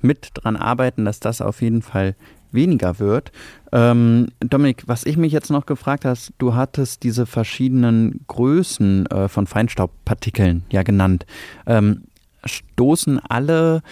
mit 0.00 0.30
dran 0.34 0.56
arbeiten, 0.56 1.04
dass 1.04 1.20
das 1.20 1.40
auf 1.40 1.62
jeden 1.62 1.82
Fall 1.82 2.16
weniger 2.50 2.98
wird. 2.98 3.30
Ähm, 3.70 4.26
Dominik, 4.40 4.82
was 4.86 5.06
ich 5.06 5.16
mich 5.16 5.32
jetzt 5.32 5.50
noch 5.50 5.64
gefragt 5.64 6.04
habe, 6.04 6.18
du 6.38 6.56
hattest 6.56 7.04
diese 7.04 7.26
verschiedenen 7.26 8.24
Größen 8.26 9.06
äh, 9.06 9.28
von 9.28 9.46
Feinstaubpartikeln 9.46 10.64
ja 10.72 10.82
genannt. 10.82 11.26
Ähm, 11.64 12.06
stoßen 12.44 13.20
alle, 13.20 13.82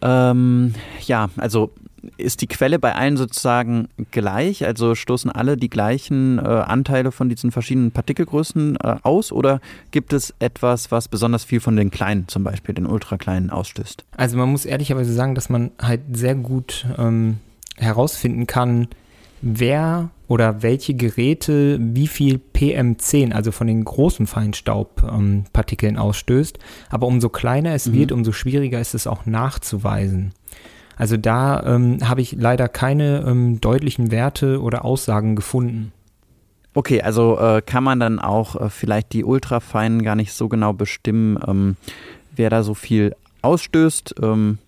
ähm, 0.00 0.72
ja, 1.06 1.28
also 1.36 1.74
ist 2.16 2.40
die 2.42 2.46
Quelle 2.46 2.78
bei 2.78 2.94
allen 2.94 3.16
sozusagen 3.16 3.88
gleich? 4.10 4.64
Also 4.64 4.94
stoßen 4.94 5.30
alle 5.30 5.56
die 5.56 5.70
gleichen 5.70 6.38
äh, 6.38 6.42
Anteile 6.42 7.12
von 7.12 7.28
diesen 7.28 7.50
verschiedenen 7.50 7.90
Partikelgrößen 7.90 8.76
äh, 8.76 8.96
aus 9.02 9.32
oder 9.32 9.60
gibt 9.90 10.12
es 10.12 10.34
etwas, 10.38 10.90
was 10.90 11.08
besonders 11.08 11.44
viel 11.44 11.60
von 11.60 11.76
den 11.76 11.90
kleinen, 11.90 12.28
zum 12.28 12.44
Beispiel 12.44 12.74
den 12.74 12.86
ultrakleinen, 12.86 13.50
ausstößt? 13.50 14.04
Also 14.16 14.36
man 14.36 14.50
muss 14.50 14.64
ehrlicherweise 14.64 15.12
sagen, 15.12 15.34
dass 15.34 15.48
man 15.48 15.70
halt 15.80 16.00
sehr 16.12 16.34
gut 16.34 16.86
ähm, 16.98 17.38
herausfinden 17.76 18.46
kann, 18.46 18.88
wer 19.40 20.10
oder 20.26 20.62
welche 20.62 20.94
Geräte 20.94 21.78
wie 21.80 22.06
viel 22.06 22.40
PM10, 22.54 23.32
also 23.32 23.50
von 23.50 23.66
den 23.66 23.82
großen 23.84 24.26
Feinstaubpartikeln 24.26 25.94
ähm, 25.94 26.00
ausstößt. 26.00 26.58
Aber 26.90 27.06
umso 27.06 27.30
kleiner 27.30 27.74
es 27.74 27.86
mhm. 27.86 27.94
wird, 27.94 28.12
umso 28.12 28.32
schwieriger 28.32 28.80
ist 28.80 28.94
es 28.94 29.06
auch 29.06 29.26
nachzuweisen. 29.26 30.32
Also 30.98 31.16
da 31.16 31.62
ähm, 31.64 31.98
habe 32.06 32.20
ich 32.20 32.32
leider 32.32 32.68
keine 32.68 33.24
ähm, 33.26 33.60
deutlichen 33.60 34.10
Werte 34.10 34.60
oder 34.60 34.84
Aussagen 34.84 35.36
gefunden. 35.36 35.92
Okay, 36.74 37.00
also 37.02 37.38
äh, 37.38 37.62
kann 37.64 37.84
man 37.84 38.00
dann 38.00 38.18
auch 38.18 38.60
äh, 38.60 38.68
vielleicht 38.68 39.12
die 39.12 39.24
Ultrafeinen 39.24 40.02
gar 40.02 40.16
nicht 40.16 40.32
so 40.32 40.48
genau 40.48 40.72
bestimmen, 40.72 41.38
ähm, 41.46 41.76
wer 42.36 42.50
da 42.50 42.62
so 42.62 42.74
viel 42.74 43.14
ausstößt. 43.42 44.16
Ähm, 44.22 44.58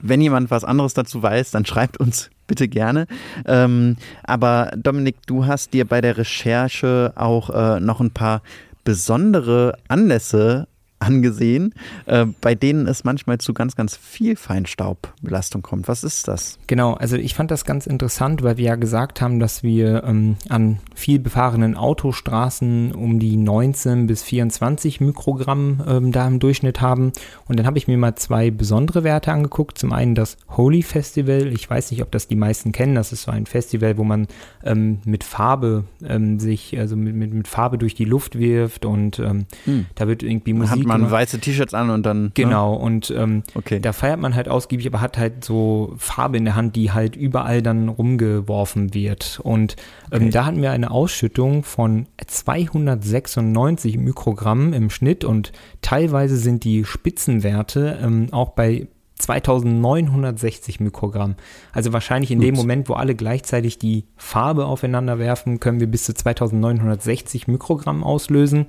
wenn 0.00 0.20
jemand 0.20 0.50
was 0.50 0.64
anderes 0.64 0.94
dazu 0.94 1.22
weiß, 1.22 1.50
dann 1.50 1.66
schreibt 1.66 1.98
uns 1.98 2.30
bitte 2.46 2.68
gerne. 2.68 3.06
Ähm, 3.46 3.96
aber 4.22 4.70
Dominik, 4.76 5.16
du 5.26 5.46
hast 5.46 5.72
dir 5.72 5.86
bei 5.86 6.00
der 6.00 6.18
Recherche 6.18 7.12
auch 7.16 7.50
äh, 7.50 7.80
noch 7.80 8.00
ein 8.00 8.10
paar 8.10 8.42
besondere 8.84 9.78
Anlässe 9.88 10.68
angesehen, 11.04 11.74
äh, 12.06 12.26
bei 12.40 12.54
denen 12.54 12.86
es 12.86 13.04
manchmal 13.04 13.38
zu 13.38 13.54
ganz, 13.54 13.76
ganz 13.76 13.96
viel 13.96 14.36
Feinstaubbelastung 14.36 15.62
kommt. 15.62 15.88
Was 15.88 16.04
ist 16.04 16.28
das? 16.28 16.58
Genau, 16.66 16.94
also 16.94 17.16
ich 17.16 17.34
fand 17.34 17.50
das 17.50 17.64
ganz 17.64 17.86
interessant, 17.86 18.42
weil 18.42 18.56
wir 18.56 18.64
ja 18.64 18.76
gesagt 18.76 19.20
haben, 19.20 19.38
dass 19.38 19.62
wir 19.62 20.04
ähm, 20.04 20.36
an 20.48 20.78
viel 20.94 21.18
befahrenen 21.18 21.76
Autostraßen 21.76 22.92
um 22.92 23.18
die 23.18 23.36
19 23.36 24.06
bis 24.06 24.22
24 24.22 25.00
Mikrogramm 25.00 25.82
ähm, 25.86 26.12
da 26.12 26.26
im 26.26 26.38
Durchschnitt 26.38 26.80
haben. 26.80 27.12
Und 27.46 27.58
dann 27.58 27.66
habe 27.66 27.78
ich 27.78 27.86
mir 27.88 27.98
mal 27.98 28.14
zwei 28.16 28.50
besondere 28.50 29.04
Werte 29.04 29.32
angeguckt. 29.32 29.78
Zum 29.78 29.92
einen 29.92 30.14
das 30.14 30.36
Holy 30.48 30.82
Festival. 30.82 31.48
Ich 31.48 31.68
weiß 31.68 31.90
nicht, 31.90 32.02
ob 32.02 32.10
das 32.10 32.28
die 32.28 32.36
meisten 32.36 32.72
kennen. 32.72 32.94
Das 32.94 33.12
ist 33.12 33.22
so 33.22 33.30
ein 33.30 33.46
Festival, 33.46 33.98
wo 33.98 34.04
man 34.04 34.26
ähm, 34.62 34.98
mit 35.04 35.24
Farbe 35.24 35.84
ähm, 36.06 36.38
sich, 36.38 36.78
also 36.78 36.96
mit, 36.96 37.14
mit, 37.14 37.32
mit, 37.32 37.48
Farbe 37.48 37.78
durch 37.78 37.94
die 37.94 38.04
Luft 38.04 38.38
wirft 38.38 38.84
und 38.84 39.18
ähm, 39.18 39.46
hm. 39.64 39.86
da 39.94 40.08
wird 40.08 40.22
irgendwie 40.22 40.54
Musik 40.54 40.86
man 41.02 41.10
weiße 41.10 41.38
T-Shirts 41.38 41.74
an 41.74 41.90
und 41.90 42.04
dann. 42.04 42.24
Ne? 42.24 42.30
Genau, 42.34 42.72
ne? 42.72 42.78
und 42.78 43.14
ähm, 43.16 43.42
okay. 43.54 43.80
da 43.80 43.92
feiert 43.92 44.20
man 44.20 44.34
halt 44.34 44.48
ausgiebig, 44.48 44.86
aber 44.86 45.00
hat 45.00 45.18
halt 45.18 45.44
so 45.44 45.94
Farbe 45.98 46.36
in 46.36 46.44
der 46.44 46.56
Hand, 46.56 46.76
die 46.76 46.92
halt 46.92 47.16
überall 47.16 47.62
dann 47.62 47.88
rumgeworfen 47.88 48.94
wird. 48.94 49.40
Und 49.42 49.76
ähm, 50.10 50.22
okay. 50.22 50.30
da 50.30 50.46
hatten 50.46 50.62
wir 50.62 50.70
eine 50.70 50.90
Ausschüttung 50.90 51.62
von 51.62 52.06
296 52.26 53.98
Mikrogramm 53.98 54.72
im 54.72 54.90
Schnitt 54.90 55.24
und 55.24 55.52
teilweise 55.82 56.36
sind 56.36 56.64
die 56.64 56.84
Spitzenwerte 56.84 57.98
ähm, 58.02 58.28
auch 58.30 58.50
bei 58.50 58.88
2960 59.18 60.80
Mikrogramm. 60.80 61.36
Also 61.72 61.92
wahrscheinlich 61.92 62.30
in 62.30 62.38
Ups. 62.38 62.46
dem 62.46 62.54
Moment, 62.56 62.88
wo 62.88 62.94
alle 62.94 63.14
gleichzeitig 63.14 63.78
die 63.78 64.04
Farbe 64.16 64.66
aufeinander 64.66 65.18
werfen, 65.18 65.60
können 65.60 65.80
wir 65.80 65.86
bis 65.86 66.04
zu 66.04 66.14
2960 66.14 67.46
Mikrogramm 67.46 68.02
auslösen, 68.02 68.66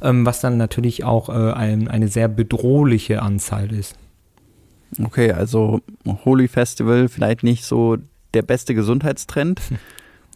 ähm, 0.00 0.24
was 0.24 0.40
dann 0.40 0.56
natürlich 0.56 1.04
auch 1.04 1.28
äh, 1.28 1.52
ein, 1.52 1.88
eine 1.88 2.08
sehr 2.08 2.28
bedrohliche 2.28 3.22
Anzahl 3.22 3.72
ist. 3.72 3.96
Okay, 5.02 5.32
also 5.32 5.80
Holy 6.24 6.48
Festival 6.48 7.08
vielleicht 7.08 7.42
nicht 7.42 7.64
so 7.64 7.96
der 8.34 8.42
beste 8.42 8.74
Gesundheitstrend. 8.74 9.60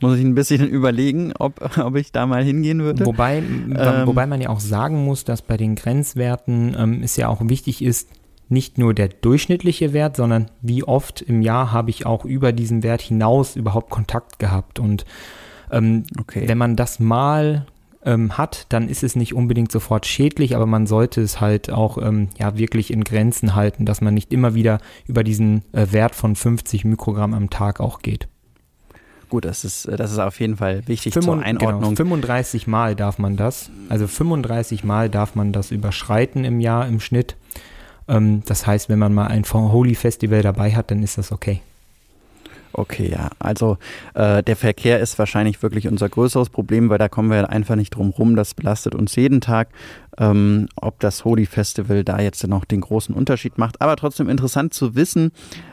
Muss 0.00 0.18
ich 0.18 0.24
ein 0.24 0.34
bisschen 0.34 0.68
überlegen, 0.68 1.32
ob, 1.38 1.78
ob 1.78 1.94
ich 1.94 2.10
da 2.10 2.26
mal 2.26 2.42
hingehen 2.42 2.82
würde. 2.82 3.06
Wobei, 3.06 3.38
ähm, 3.38 4.06
wobei 4.06 4.26
man 4.26 4.40
ja 4.40 4.48
auch 4.48 4.60
sagen 4.60 5.04
muss, 5.04 5.24
dass 5.24 5.40
bei 5.40 5.56
den 5.56 5.76
Grenzwerten 5.76 6.76
ähm, 6.76 7.00
es 7.02 7.16
ja 7.16 7.28
auch 7.28 7.40
wichtig 7.48 7.80
ist, 7.80 8.08
nicht 8.54 8.78
nur 8.78 8.94
der 8.94 9.08
durchschnittliche 9.08 9.92
Wert, 9.92 10.16
sondern 10.16 10.50
wie 10.62 10.82
oft 10.82 11.20
im 11.20 11.42
Jahr 11.42 11.72
habe 11.72 11.90
ich 11.90 12.06
auch 12.06 12.24
über 12.24 12.52
diesen 12.52 12.82
Wert 12.82 13.02
hinaus 13.02 13.56
überhaupt 13.56 13.90
Kontakt 13.90 14.38
gehabt. 14.38 14.78
Und 14.78 15.04
ähm, 15.70 16.04
okay. 16.18 16.48
wenn 16.48 16.56
man 16.56 16.76
das 16.76 16.98
mal 16.98 17.66
ähm, 18.04 18.38
hat, 18.38 18.66
dann 18.70 18.88
ist 18.88 19.02
es 19.02 19.16
nicht 19.16 19.34
unbedingt 19.34 19.72
sofort 19.72 20.06
schädlich, 20.06 20.56
aber 20.56 20.66
man 20.66 20.86
sollte 20.86 21.20
es 21.20 21.40
halt 21.40 21.70
auch 21.70 21.98
ähm, 21.98 22.28
ja 22.38 22.56
wirklich 22.56 22.92
in 22.92 23.04
Grenzen 23.04 23.54
halten, 23.54 23.84
dass 23.84 24.00
man 24.00 24.14
nicht 24.14 24.32
immer 24.32 24.54
wieder 24.54 24.78
über 25.06 25.24
diesen 25.24 25.62
äh, 25.72 25.86
Wert 25.90 26.14
von 26.14 26.36
50 26.36 26.84
Mikrogramm 26.84 27.34
am 27.34 27.50
Tag 27.50 27.80
auch 27.80 28.00
geht. 28.00 28.28
Gut, 29.30 29.46
das 29.46 29.64
ist, 29.64 29.88
das 29.88 30.12
ist 30.12 30.18
auf 30.18 30.38
jeden 30.38 30.58
Fall 30.58 30.86
wichtig 30.86 31.12
5, 31.12 31.24
zur 31.24 31.34
genau, 31.34 31.46
Einordnung. 31.46 31.94
Genau, 31.94 31.96
35 31.96 32.66
Mal 32.66 32.94
darf 32.94 33.18
man 33.18 33.36
das, 33.36 33.70
also 33.88 34.06
35 34.06 34.84
Mal 34.84 35.08
darf 35.08 35.34
man 35.34 35.52
das 35.52 35.70
überschreiten 35.70 36.44
im 36.44 36.60
Jahr 36.60 36.86
im 36.86 37.00
Schnitt. 37.00 37.36
Ähm, 38.08 38.42
das 38.46 38.66
heißt, 38.66 38.88
wenn 38.88 38.98
man 38.98 39.14
mal 39.14 39.26
ein 39.26 39.44
Holy 39.44 39.94
Festival 39.94 40.42
dabei 40.42 40.74
hat, 40.74 40.90
dann 40.90 41.02
ist 41.02 41.18
das 41.18 41.32
okay. 41.32 41.60
Okay, 42.76 43.08
ja. 43.08 43.30
Also 43.38 43.78
äh, 44.14 44.42
der 44.42 44.56
Verkehr 44.56 44.98
ist 44.98 45.16
wahrscheinlich 45.18 45.62
wirklich 45.62 45.86
unser 45.86 46.08
größeres 46.08 46.50
Problem, 46.50 46.90
weil 46.90 46.98
da 46.98 47.08
kommen 47.08 47.30
wir 47.30 47.48
einfach 47.48 47.76
nicht 47.76 47.90
drum 47.90 48.10
rum. 48.10 48.34
Das 48.34 48.54
belastet 48.54 48.96
uns 48.96 49.14
jeden 49.14 49.40
Tag. 49.40 49.68
Ähm, 50.18 50.68
ob 50.76 50.98
das 51.00 51.24
Holy 51.24 51.46
Festival 51.46 52.04
da 52.04 52.20
jetzt 52.20 52.46
noch 52.46 52.64
den 52.64 52.80
großen 52.80 53.14
Unterschied 53.14 53.58
macht. 53.58 53.80
Aber 53.80 53.96
trotzdem 53.96 54.28
interessant 54.28 54.74
zu 54.74 54.96
wissen, 54.96 55.30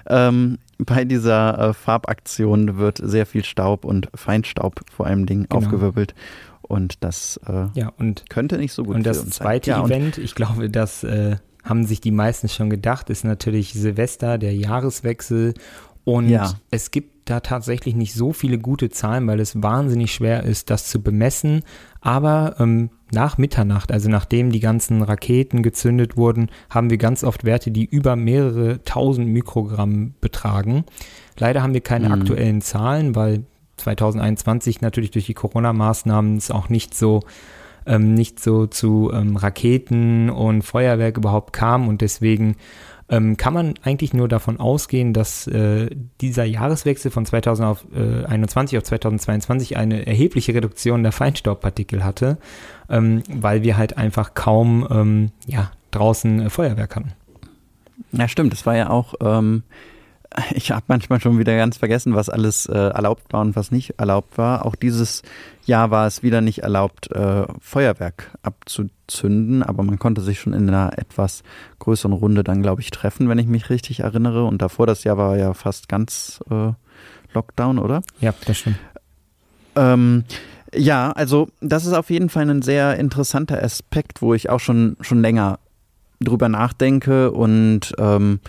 ähm, 0.08 0.60
bei 0.78 1.04
dieser 1.04 1.70
äh, 1.70 1.74
Farbaktion 1.74 2.78
wird 2.78 3.00
sehr 3.04 3.26
viel 3.26 3.44
Staub 3.44 3.84
und 3.84 4.08
Feinstaub 4.16 4.82
vor 4.92 5.08
allem 5.08 5.26
Dingen 5.26 5.48
genau. 5.50 5.58
aufgewirbelt. 5.58 6.14
Und 6.62 7.04
das 7.04 7.40
äh, 7.48 7.68
ja, 7.74 7.92
und, 7.98 8.30
könnte 8.30 8.58
nicht 8.58 8.74
so 8.74 8.84
gut 8.84 8.96
Und 8.96 9.06
das 9.06 9.28
zweite 9.30 9.72
ja, 9.72 9.84
Event, 9.84 10.18
ich 10.18 10.36
glaube, 10.36 10.70
das 10.70 11.04
äh, 11.04 11.38
haben 11.64 11.86
sich 11.86 12.02
die 12.02 12.12
meisten 12.12 12.50
schon 12.50 12.70
gedacht, 12.70 13.10
ist 13.10 13.24
natürlich 13.24 13.74
Silvester, 13.74 14.38
der 14.38 14.56
Jahreswechsel 14.56 15.54
und 16.04 16.30
ja. 16.30 16.54
es 16.72 16.92
gibt 16.92 17.30
da 17.30 17.40
tatsächlich 17.40 17.96
nicht 17.96 18.14
so 18.14 18.34
viele 18.34 18.58
gute 18.58 18.90
Zahlen, 18.90 19.28
weil 19.28 19.40
es 19.40 19.62
wahnsinnig 19.62 20.14
schwer 20.14 20.44
ist, 20.44 20.70
das 20.70 20.88
zu 20.88 21.02
bemessen. 21.02 21.64
Aber 22.02 22.56
ähm, 22.60 22.90
nach 23.12 23.38
Mitternacht, 23.38 23.92
also 23.92 24.10
nachdem 24.10 24.52
die 24.52 24.60
ganzen 24.60 25.04
Raketen 25.04 25.62
gezündet 25.62 26.18
wurden, 26.18 26.50
haben 26.70 26.90
wir 26.90 26.98
ganz 26.98 27.24
oft 27.24 27.44
Werte, 27.44 27.72
die 27.72 27.86
über 27.86 28.16
mehrere 28.16 28.84
tausend 28.84 29.28
Mikrogramm 29.28 30.16
betragen. 30.20 30.86
Leider 31.38 31.62
haben 31.62 31.74
wir 31.74 31.82
keine 31.82 32.08
mhm. 32.08 32.14
aktuellen 32.14 32.62
Zahlen, 32.62 33.16
weil 33.16 33.44
2021 33.78 34.82
natürlich 34.82 35.12
durch 35.12 35.26
die 35.28 35.34
Corona-Maßnahmen 35.34 36.38
es 36.38 36.52
auch 36.52 36.70
nicht 36.70 36.96
so 36.96 37.22
ähm, 37.86 38.14
nicht 38.14 38.40
so 38.40 38.68
zu 38.68 39.12
ähm, 39.14 39.36
Raketen 39.36 40.30
und 40.30 40.62
Feuerwerk 40.62 41.18
überhaupt 41.18 41.54
kam 41.54 41.88
und 41.88 42.02
deswegen 42.02 42.56
ähm, 43.12 43.36
kann 43.36 43.54
man 43.54 43.74
eigentlich 43.84 44.14
nur 44.14 44.30
davon 44.30 44.60
ausgehen, 44.60 45.14
dass 45.14 45.46
äh, 45.48 45.90
dieser 46.22 46.46
Jahreswechsel 46.46 47.12
von 47.12 47.26
2021 47.26 48.78
auf 48.78 48.84
2022 48.86 49.76
eine 49.76 50.08
erhebliche 50.08 50.54
Reduktion 50.54 51.04
der 51.04 51.12
Feinstaubpartikel 51.12 52.06
hatte, 52.06 52.38
ähm, 52.90 53.22
weil 53.30 53.64
wir 53.64 53.76
halt 53.76 53.98
einfach 53.98 54.34
kaum 54.34 54.88
ähm, 54.90 55.32
ja, 55.46 55.72
draußen 55.92 56.48
äh, 56.48 56.50
Feuerwerk 56.50 56.96
hatten. 56.96 57.12
Ja, 58.14 58.30
stimmt. 58.30 58.54
Das 58.54 58.66
war 58.66 58.78
ja 58.78 58.90
auch 58.90 59.14
ähm, 59.22 59.64
ich 60.54 60.72
habe 60.72 60.86
manchmal 60.88 61.20
schon 61.20 61.38
wieder 61.40 61.56
ganz 61.56 61.78
vergessen, 61.78 62.16
was 62.16 62.30
alles 62.30 62.66
äh, 62.66 62.74
erlaubt 62.74 63.34
war 63.34 63.42
und 63.42 63.56
was 63.56 63.72
nicht 63.72 64.00
erlaubt 64.00 64.38
war. 64.38 64.66
Auch 64.66 64.76
dieses 64.76 65.24
Jahr 65.66 65.92
war 65.92 66.08
es 66.08 66.24
wieder 66.24 66.42
nicht 66.42 66.60
erlaubt, 66.60 67.12
äh, 67.12 67.46
Feuerwerk 67.60 68.32
abzuzünden, 68.42 69.64
aber 69.64 69.84
man 69.84 70.00
konnte 70.00 70.22
sich 70.22 70.40
schon 70.40 70.54
in 70.54 70.68
einer 70.70 70.98
etwas 70.98 71.44
größeren 71.80 72.14
Runde 72.14 72.44
dann, 72.44 72.62
glaube 72.62 72.82
ich, 72.82 72.92
treffen, 72.92 73.30
wenn 73.30 73.40
ich 73.40 73.48
mich 73.48 73.70
richtig 73.70 74.02
erinnere. 74.02 74.46
Und 74.46 74.62
davor 74.62 74.88
das 74.88 75.04
Jahr 75.04 75.18
war 75.18 75.38
ja 75.38 75.54
fast 75.54 75.90
ganz 75.90 76.40
äh, 76.50 76.72
Lockdown, 77.34 77.80
oder? 77.80 78.02
Ja, 78.20 78.34
das 78.46 78.58
stimmt. 78.58 78.78
Ähm, 79.76 80.24
ja, 80.74 81.12
also 81.12 81.50
das 81.60 81.86
ist 81.86 81.94
auf 81.94 82.10
jeden 82.10 82.30
Fall 82.30 82.50
ein 82.50 82.62
sehr 82.62 82.98
interessanter 82.98 83.62
Aspekt, 83.62 84.22
wo 84.22 84.34
ich 84.34 84.50
auch 84.50 84.60
schon, 84.60 84.96
schon 85.02 85.22
länger 85.22 85.60
drüber 86.22 86.50
nachdenke 86.50 87.32
und 87.32 87.94
ähm, 87.98 88.40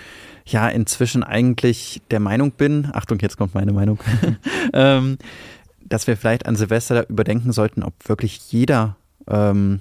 ja 0.47 0.69
inzwischen 0.69 1.23
eigentlich 1.23 2.03
der 2.11 2.21
Meinung 2.21 2.53
bin, 2.53 2.89
Achtung, 2.93 3.19
jetzt 3.21 3.37
kommt 3.37 3.55
meine 3.55 3.73
Meinung, 3.73 3.99
ähm, 4.73 5.19
dass 5.85 6.07
wir 6.07 6.17
vielleicht 6.17 6.47
an 6.47 6.57
Silvester 6.57 7.09
überdenken 7.09 7.53
sollten, 7.53 7.83
ob 7.83 7.95
wirklich 8.09 8.53
jeder 8.53 8.97
ähm, 9.29 9.81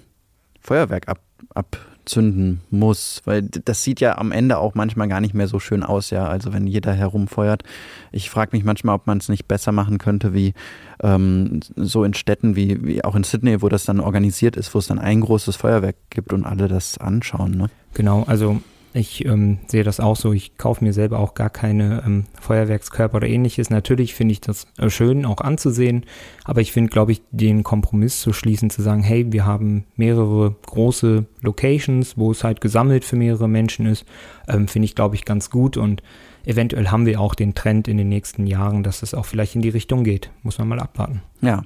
Feuerwerk 0.62 1.08
ab, 1.08 1.20
abzünden 1.54 2.62
muss, 2.70 3.22
weil 3.26 3.44
das 3.44 3.84
sieht 3.84 4.00
ja 4.00 4.18
am 4.18 4.32
Ende 4.32 4.58
auch 4.58 4.76
manchmal 4.76 5.08
gar 5.08 5.22
nicht 5.22 5.34
mehr 5.34 5.48
so 5.48 5.60
schön 5.60 5.84
aus, 5.84 6.10
ja. 6.10 6.28
Also 6.28 6.54
wenn 6.54 6.68
jeder 6.68 6.94
herumfeuert. 6.94 7.64
Ich 8.12 8.30
frage 8.30 8.56
mich 8.56 8.64
manchmal, 8.64 8.96
ob 8.96 9.08
man 9.08 9.18
es 9.18 9.30
nicht 9.30 9.48
besser 9.48 9.72
machen 9.72 9.98
könnte, 9.98 10.34
wie 10.34 10.54
ähm, 11.02 11.62
so 11.76 12.04
in 12.04 12.14
Städten 12.14 12.56
wie, 12.56 12.84
wie 12.86 13.04
auch 13.04 13.16
in 13.16 13.24
Sydney, 13.24 13.62
wo 13.62 13.70
das 13.70 13.86
dann 13.86 14.00
organisiert 14.00 14.56
ist, 14.56 14.74
wo 14.74 14.80
es 14.80 14.88
dann 14.88 15.00
ein 15.00 15.22
großes 15.22 15.56
Feuerwerk 15.56 15.96
gibt 16.10 16.34
und 16.34 16.46
alle 16.46 16.68
das 16.68 16.98
anschauen. 16.98 17.52
Ne? 17.52 17.70
Genau, 17.94 18.24
also 18.24 18.62
ich 18.94 19.26
ähm, 19.26 19.60
sehe 19.68 19.84
das 19.84 20.00
auch 20.00 20.16
so. 20.16 20.34
Ich 20.34 20.58
kaufe 20.58 20.84
mir 20.84 20.92
selber 20.92 21.20
auch 21.20 21.34
gar 21.34 21.50
keine 21.50 22.04
ähm, 22.06 22.26
Feuerwerkskörper 22.40 23.18
oder 23.18 23.28
ähnliches. 23.28 23.70
Natürlich 23.70 24.14
finde 24.14 24.34
ich 24.34 24.42
das 24.42 24.68
äh, 24.78 24.90
schön 24.90 25.26
auch 25.26 25.40
anzusehen, 25.40 26.06
aber 26.44 26.62
ich 26.62 26.74
finde, 26.74 26.90
glaube 26.90 27.14
ich, 27.14 27.22
den 27.32 27.64
Kompromiss 27.64 28.20
zu 28.20 28.34
schließen, 28.34 28.70
zu 28.70 28.82
sagen, 28.82 29.02
hey, 29.02 29.32
wir 29.32 29.46
haben 29.46 29.86
mehrere 29.96 30.56
große 30.66 31.26
Locations, 31.42 32.18
wo 32.18 32.32
es 32.32 32.44
halt 32.44 32.60
gesammelt 32.60 33.06
für 33.06 33.16
mehrere 33.16 33.48
Menschen 33.48 33.86
ist, 33.86 34.06
ähm, 34.48 34.68
finde 34.68 34.86
ich, 34.86 34.96
glaube 34.96 35.16
ich, 35.16 35.24
ganz 35.24 35.50
gut 35.50 35.78
und 35.78 36.04
eventuell 36.46 36.90
haben 36.90 37.06
wir 37.06 37.22
auch 37.22 37.36
den 37.36 37.56
Trend 37.56 37.88
in 37.88 37.98
den 37.98 38.10
nächsten 38.10 38.46
Jahren, 38.46 38.84
dass 38.84 39.04
es 39.04 39.14
auch 39.14 39.26
vielleicht 39.26 39.56
in 39.56 39.62
die 39.62 39.70
Richtung 39.70 40.04
geht. 40.04 40.32
Muss 40.44 40.58
man 40.58 40.68
mal 40.68 40.80
abwarten. 40.80 41.22
Ja, 41.42 41.64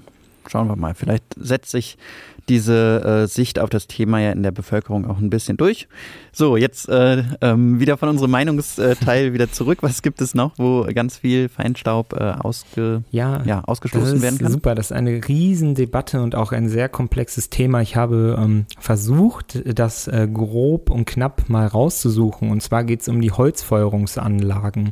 schauen 0.49 0.67
wir 0.67 0.75
mal. 0.75 0.93
Vielleicht 0.93 1.23
setzt 1.37 1.71
sich 1.71 1.97
diese 2.49 3.23
äh, 3.23 3.27
Sicht 3.27 3.59
auf 3.59 3.69
das 3.69 3.87
Thema 3.87 4.19
ja 4.19 4.31
in 4.31 4.43
der 4.43 4.51
Bevölkerung 4.51 5.09
auch 5.09 5.17
ein 5.17 5.29
bisschen 5.29 5.57
durch. 5.57 5.87
So, 6.31 6.57
jetzt 6.57 6.87
äh, 6.89 7.23
ähm, 7.41 7.79
wieder 7.79 7.97
von 7.97 8.09
unserem 8.09 8.31
Meinungsteil 8.31 9.33
wieder 9.33 9.51
zurück. 9.51 9.79
Was 9.81 10.01
gibt 10.01 10.21
es 10.21 10.35
noch, 10.35 10.53
wo 10.57 10.85
ganz 10.93 11.17
viel 11.17 11.49
Feinstaub 11.49 12.13
äh, 12.13 12.23
ausge, 12.39 13.03
ja, 13.11 13.41
ja, 13.45 13.63
ausgestoßen 13.63 14.21
werden 14.21 14.37
kann? 14.37 14.51
Super, 14.51 14.75
das 14.75 14.87
ist 14.87 14.91
eine 14.91 15.27
Riesendebatte 15.27 16.21
und 16.21 16.35
auch 16.35 16.51
ein 16.51 16.69
sehr 16.69 16.89
komplexes 16.89 17.49
Thema. 17.49 17.81
Ich 17.81 17.95
habe 17.95 18.37
ähm, 18.39 18.65
versucht, 18.79 19.61
das 19.65 20.07
äh, 20.07 20.27
grob 20.31 20.89
und 20.89 21.05
knapp 21.05 21.49
mal 21.49 21.65
rauszusuchen. 21.67 22.51
Und 22.51 22.61
zwar 22.61 22.83
geht 22.83 23.01
es 23.01 23.07
um 23.07 23.21
die 23.21 23.31
Holzfeuerungsanlagen. 23.31 24.91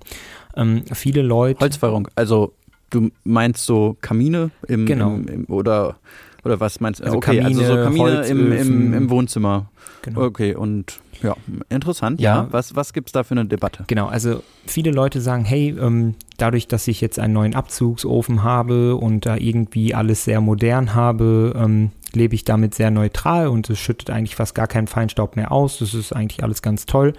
Ähm, 0.56 0.84
viele 0.92 1.22
Leute. 1.22 1.60
Holzfeuerung, 1.60 2.08
also 2.16 2.54
du 2.94 3.10
meinst 3.24 3.66
so 3.66 3.98
Kamine 4.02 4.52
im, 4.68 4.86
genau. 4.86 5.16
im, 5.16 5.28
im 5.28 5.46
oder 5.48 5.98
oder 6.44 6.60
was 6.60 6.80
meinst 6.80 7.00
du? 7.00 7.06
Also 7.06 7.18
okay, 7.18 7.38
Kamine, 7.38 7.60
also 7.62 7.76
so 7.76 7.84
Kamine 7.84 8.26
im, 8.28 8.52
im, 8.52 8.94
im, 8.94 9.10
Wohnzimmer. 9.10 9.70
Genau. 10.02 10.24
Okay, 10.24 10.56
und 10.56 11.00
ja, 11.22 11.36
interessant. 11.70 12.20
Ja, 12.20 12.36
ja. 12.36 12.48
was, 12.52 12.76
was 12.76 12.94
gibt 12.94 13.10
es 13.10 13.12
da 13.14 13.24
für 13.24 13.34
eine 13.34 13.46
Debatte? 13.46 13.84
Genau, 13.88 14.08
also 14.08 14.44
viele 14.66 14.92
Leute 14.92 15.22
sagen, 15.22 15.46
hey, 15.46 15.76
ähm, 15.80 16.16
dadurch, 16.38 16.68
dass 16.68 16.88
ich 16.88 17.02
jetzt 17.02 17.20
einen 17.20 17.34
neuen 17.34 17.56
Abzugsofen 17.56 18.44
habe 18.44 18.96
und 18.96 19.26
da 19.26 19.38
irgendwie 19.38 19.94
alles 19.94 20.26
sehr 20.26 20.42
modern 20.42 20.94
habe, 20.96 21.54
ähm, 21.56 21.92
lebe 22.16 22.36
ich 22.36 22.44
damit 22.44 22.76
sehr 22.76 22.92
neutral 22.92 23.48
und 23.48 23.70
es 23.70 23.80
schüttet 23.80 24.10
eigentlich 24.10 24.36
fast 24.36 24.56
gar 24.56 24.68
keinen 24.68 24.88
Feinstaub 24.88 25.36
mehr 25.36 25.52
aus. 25.52 25.80
Das 25.80 25.94
ist 25.94 26.14
eigentlich 26.14 26.44
alles 26.44 26.62
ganz 26.62 26.86
toll. 26.86 27.14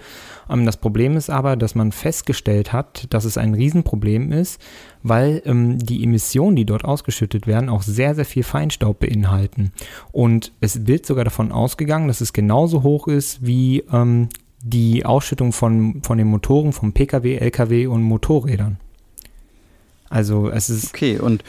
Ähm, 0.49 0.65
das 0.65 0.77
Problem 0.77 1.17
ist 1.17 1.29
aber, 1.29 1.55
dass 1.55 1.75
man 1.75 1.91
festgestellt 1.91 2.73
hat, 2.73 3.07
dass 3.13 3.25
es 3.25 3.37
ein 3.37 3.53
Riesenproblem 3.53 4.31
ist, 4.31 4.61
weil 5.03 5.41
ähm, 5.45 5.79
die 5.79 6.03
Emissionen, 6.03 6.55
die 6.55 6.65
dort 6.65 6.85
ausgeschüttet 6.85 7.45
werden, 7.45 7.69
auch 7.69 7.83
sehr, 7.83 8.15
sehr 8.15 8.25
viel 8.25 8.43
Feinstaub 8.43 8.99
beinhalten. 8.99 9.71
Und 10.11 10.53
es 10.61 10.87
wird 10.87 11.05
sogar 11.05 11.23
davon 11.23 11.51
ausgegangen, 11.51 12.07
dass 12.07 12.21
es 12.21 12.33
genauso 12.33 12.83
hoch 12.83 13.07
ist 13.07 13.45
wie 13.45 13.83
ähm, 13.95 14.29
die 14.61 15.05
Ausschüttung 15.05 15.53
von, 15.53 16.01
von 16.03 16.17
den 16.17 16.27
Motoren 16.27 16.73
von 16.73 16.91
Pkw, 16.91 17.37
Lkw 17.37 17.87
und 17.87 18.03
Motorrädern. 18.03 18.77
Also 20.09 20.49
es 20.49 20.69
ist. 20.69 20.93
Okay, 20.93 21.19
und 21.19 21.43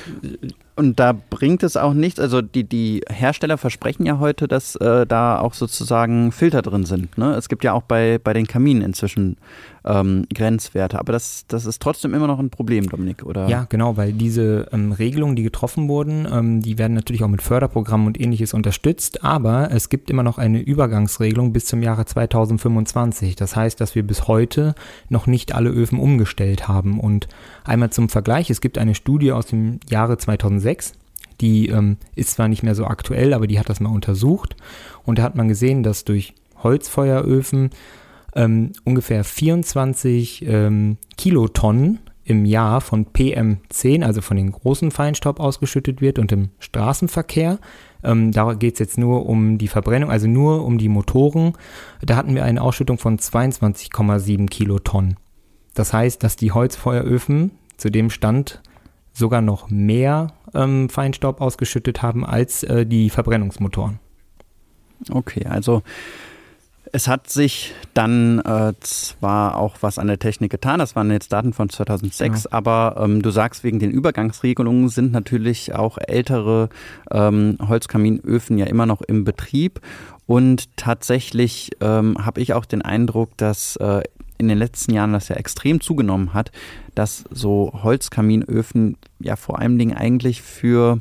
und 0.77 1.01
da 1.01 1.15
bringt 1.31 1.63
es 1.63 1.77
auch 1.77 1.95
nichts, 1.95 2.21
also 2.21 2.43
die, 2.43 2.65
die 2.65 3.03
Hersteller 3.09 3.57
versprechen 3.57 4.05
ja 4.05 4.19
heute, 4.19 4.47
dass 4.47 4.77
äh, 4.77 5.07
da 5.07 5.39
auch 5.41 5.55
sozusagen 5.55 6.33
Filter 6.33 6.63
drin 6.63 6.85
sind. 6.85 7.17
Ne? 7.17 7.35
Es 7.35 7.49
gibt 7.49 7.65
ja 7.65 7.73
auch 7.73 7.83
bei, 7.83 8.19
bei 8.23 8.35
den 8.35 8.47
Kaminen 8.47 8.83
inzwischen 8.83 9.39
ähm, 9.87 10.27
Grenzwerte, 10.35 10.99
aber 10.99 11.13
das, 11.13 11.45
das 11.49 11.65
ist 11.65 11.81
trotzdem 11.81 12.13
immer 12.13 12.27
noch 12.27 12.39
ein 12.39 12.51
Problem, 12.51 12.89
Dominik, 12.89 13.25
oder? 13.25 13.49
Ja, 13.49 13.67
genau, 13.69 13.97
weil 13.97 14.13
diese 14.13 14.69
ähm, 14.73 14.93
Regelungen, 14.93 15.37
die 15.37 15.45
getroffen 15.45 15.89
wurden, 15.89 16.27
ähm, 16.31 16.61
die 16.61 16.77
werden 16.77 16.95
natürlich 16.95 17.23
auch 17.23 17.29
mit 17.29 17.41
Förderprogrammen 17.41 18.09
und 18.09 18.21
ähnliches 18.21 18.53
unterstützt, 18.53 19.25
aber 19.25 19.71
es 19.71 19.89
gibt 19.89 20.11
immer 20.11 20.25
noch 20.25 20.39
eine 20.39 20.61
Übergangsregelung 20.61 21.53
bis 21.53 21.67
zum 21.67 21.83
Jahre 21.83 22.05
2025. 22.05 23.37
Das 23.37 23.55
heißt, 23.55 23.81
dass 23.81 23.95
wir 23.95 24.03
bis 24.03 24.27
heute 24.27 24.75
noch 25.09 25.27
nicht 25.27 25.55
alle 25.55 25.71
Öfen 25.71 26.01
umgestellt 26.01 26.67
haben. 26.67 26.99
Und 26.99 27.29
einmal 27.65 27.91
zum 27.91 28.09
Vergleich, 28.09 28.51
es 28.51 28.61
gibt 28.61 28.79
eine 28.79 28.95
Studie 28.95 29.33
aus 29.33 29.47
dem 29.47 29.79
Jahre 29.89 30.19
2006, 30.19 30.66
2006. 30.67 30.93
Die 31.41 31.69
ähm, 31.69 31.99
ist 32.15 32.31
zwar 32.31 32.49
nicht 32.49 32.63
mehr 32.63 32.75
so 32.75 32.87
aktuell, 32.87 33.35
aber 33.35 33.47
die 33.47 33.59
hat 33.59 33.69
das 33.69 33.81
mal 33.81 33.91
untersucht. 33.91 34.57
Und 35.05 35.19
da 35.19 35.23
hat 35.23 35.37
man 35.37 35.49
gesehen, 35.49 35.83
dass 35.83 36.05
durch 36.05 36.35
Holzfeueröfen 36.63 37.71
ähm, 38.35 38.73
ungefähr 38.85 39.23
24 39.23 40.47
ähm, 40.47 40.97
Kilotonnen 41.17 42.01
im 42.25 42.45
Jahr 42.45 42.81
von 42.81 43.07
PM10, 43.07 44.03
also 44.03 44.21
von 44.21 44.37
den 44.37 44.51
großen 44.51 44.91
Feinstaub 44.91 45.39
ausgeschüttet 45.39 46.01
wird 46.01 46.19
und 46.19 46.33
im 46.33 46.49
Straßenverkehr. 46.59 47.59
Ähm, 48.03 48.33
da 48.33 48.55
geht 48.55 48.75
es 48.75 48.79
jetzt 48.81 48.99
nur 48.99 49.27
um 49.27 49.59
die 49.59 49.69
Verbrennung, 49.69 50.11
also 50.11 50.27
nur 50.27 50.65
um 50.65 50.79
die 50.79 50.89
Motoren. 50.89 51.53
Da 52.01 52.17
hatten 52.17 52.35
wir 52.35 52.45
eine 52.45 52.63
Ausschüttung 52.63 52.99
von 52.99 53.19
22,7 53.19 54.49
Kilotonnen. 54.49 55.17
Das 55.75 55.93
heißt, 55.93 56.23
dass 56.23 56.37
die 56.37 56.53
Holzfeueröfen 56.53 57.53
zu 57.77 57.91
dem 57.91 58.11
Stand 58.11 58.63
sogar 59.17 59.41
noch 59.41 59.71
mehr 59.71 60.29
ähm, 60.55 60.89
Feinstaub 60.91 61.41
ausgeschüttet 61.41 62.03
haben 62.03 62.25
als 62.25 62.63
äh, 62.63 62.85
die 62.85 63.09
Verbrennungsmotoren. 63.09 63.99
Okay, 65.11 65.47
also 65.47 65.83
es 66.97 67.09
hat 67.09 67.29
sich 67.29 67.75
dann 67.93 68.39
äh, 68.39 68.73
zwar 68.81 69.59
auch 69.59 69.77
was 69.83 69.99
an 69.99 70.07
der 70.07 70.19
Technik 70.19 70.51
getan, 70.51 70.79
das 70.79 70.97
waren 70.97 71.11
jetzt 71.11 71.31
Daten 71.31 71.53
von 71.53 71.69
2006, 71.69 72.45
ja. 72.45 72.53
aber 72.53 72.97
ähm, 72.99 73.21
du 73.21 73.31
sagst, 73.31 73.65
wegen 73.65 73.79
den 73.79 73.91
Übergangsregelungen 73.91 74.89
sind 74.89 75.13
natürlich 75.13 75.75
auch 75.75 75.99
ältere 75.99 76.71
ähm, 77.11 77.59
Holzkaminöfen 77.69 78.57
ja 78.57 78.65
immer 78.65 78.87
noch 78.87 79.03
im 79.03 79.25
Betrieb. 79.25 79.83
Und 80.27 80.75
tatsächlich 80.79 81.73
ähm, 81.83 82.17
habe 82.25 82.41
ich 82.41 82.55
auch 82.55 82.65
den 82.65 82.81
Eindruck, 82.81 83.37
dass 83.37 83.77
äh, 83.77 84.01
in 84.39 84.49
den 84.49 84.57
letzten 84.57 84.95
Jahren 84.95 85.13
das 85.13 85.29
ja 85.29 85.37
extrem 85.37 85.83
zugenommen 85.83 86.33
hat, 86.33 86.51
dass 86.95 87.25
so 87.31 87.79
Holzkaminöfen 87.83 88.97
ja 89.21 89.37
vor 89.37 89.59
allen 89.59 89.79
Dingen 89.79 89.95
eigentlich 89.95 90.41
für, 90.41 91.01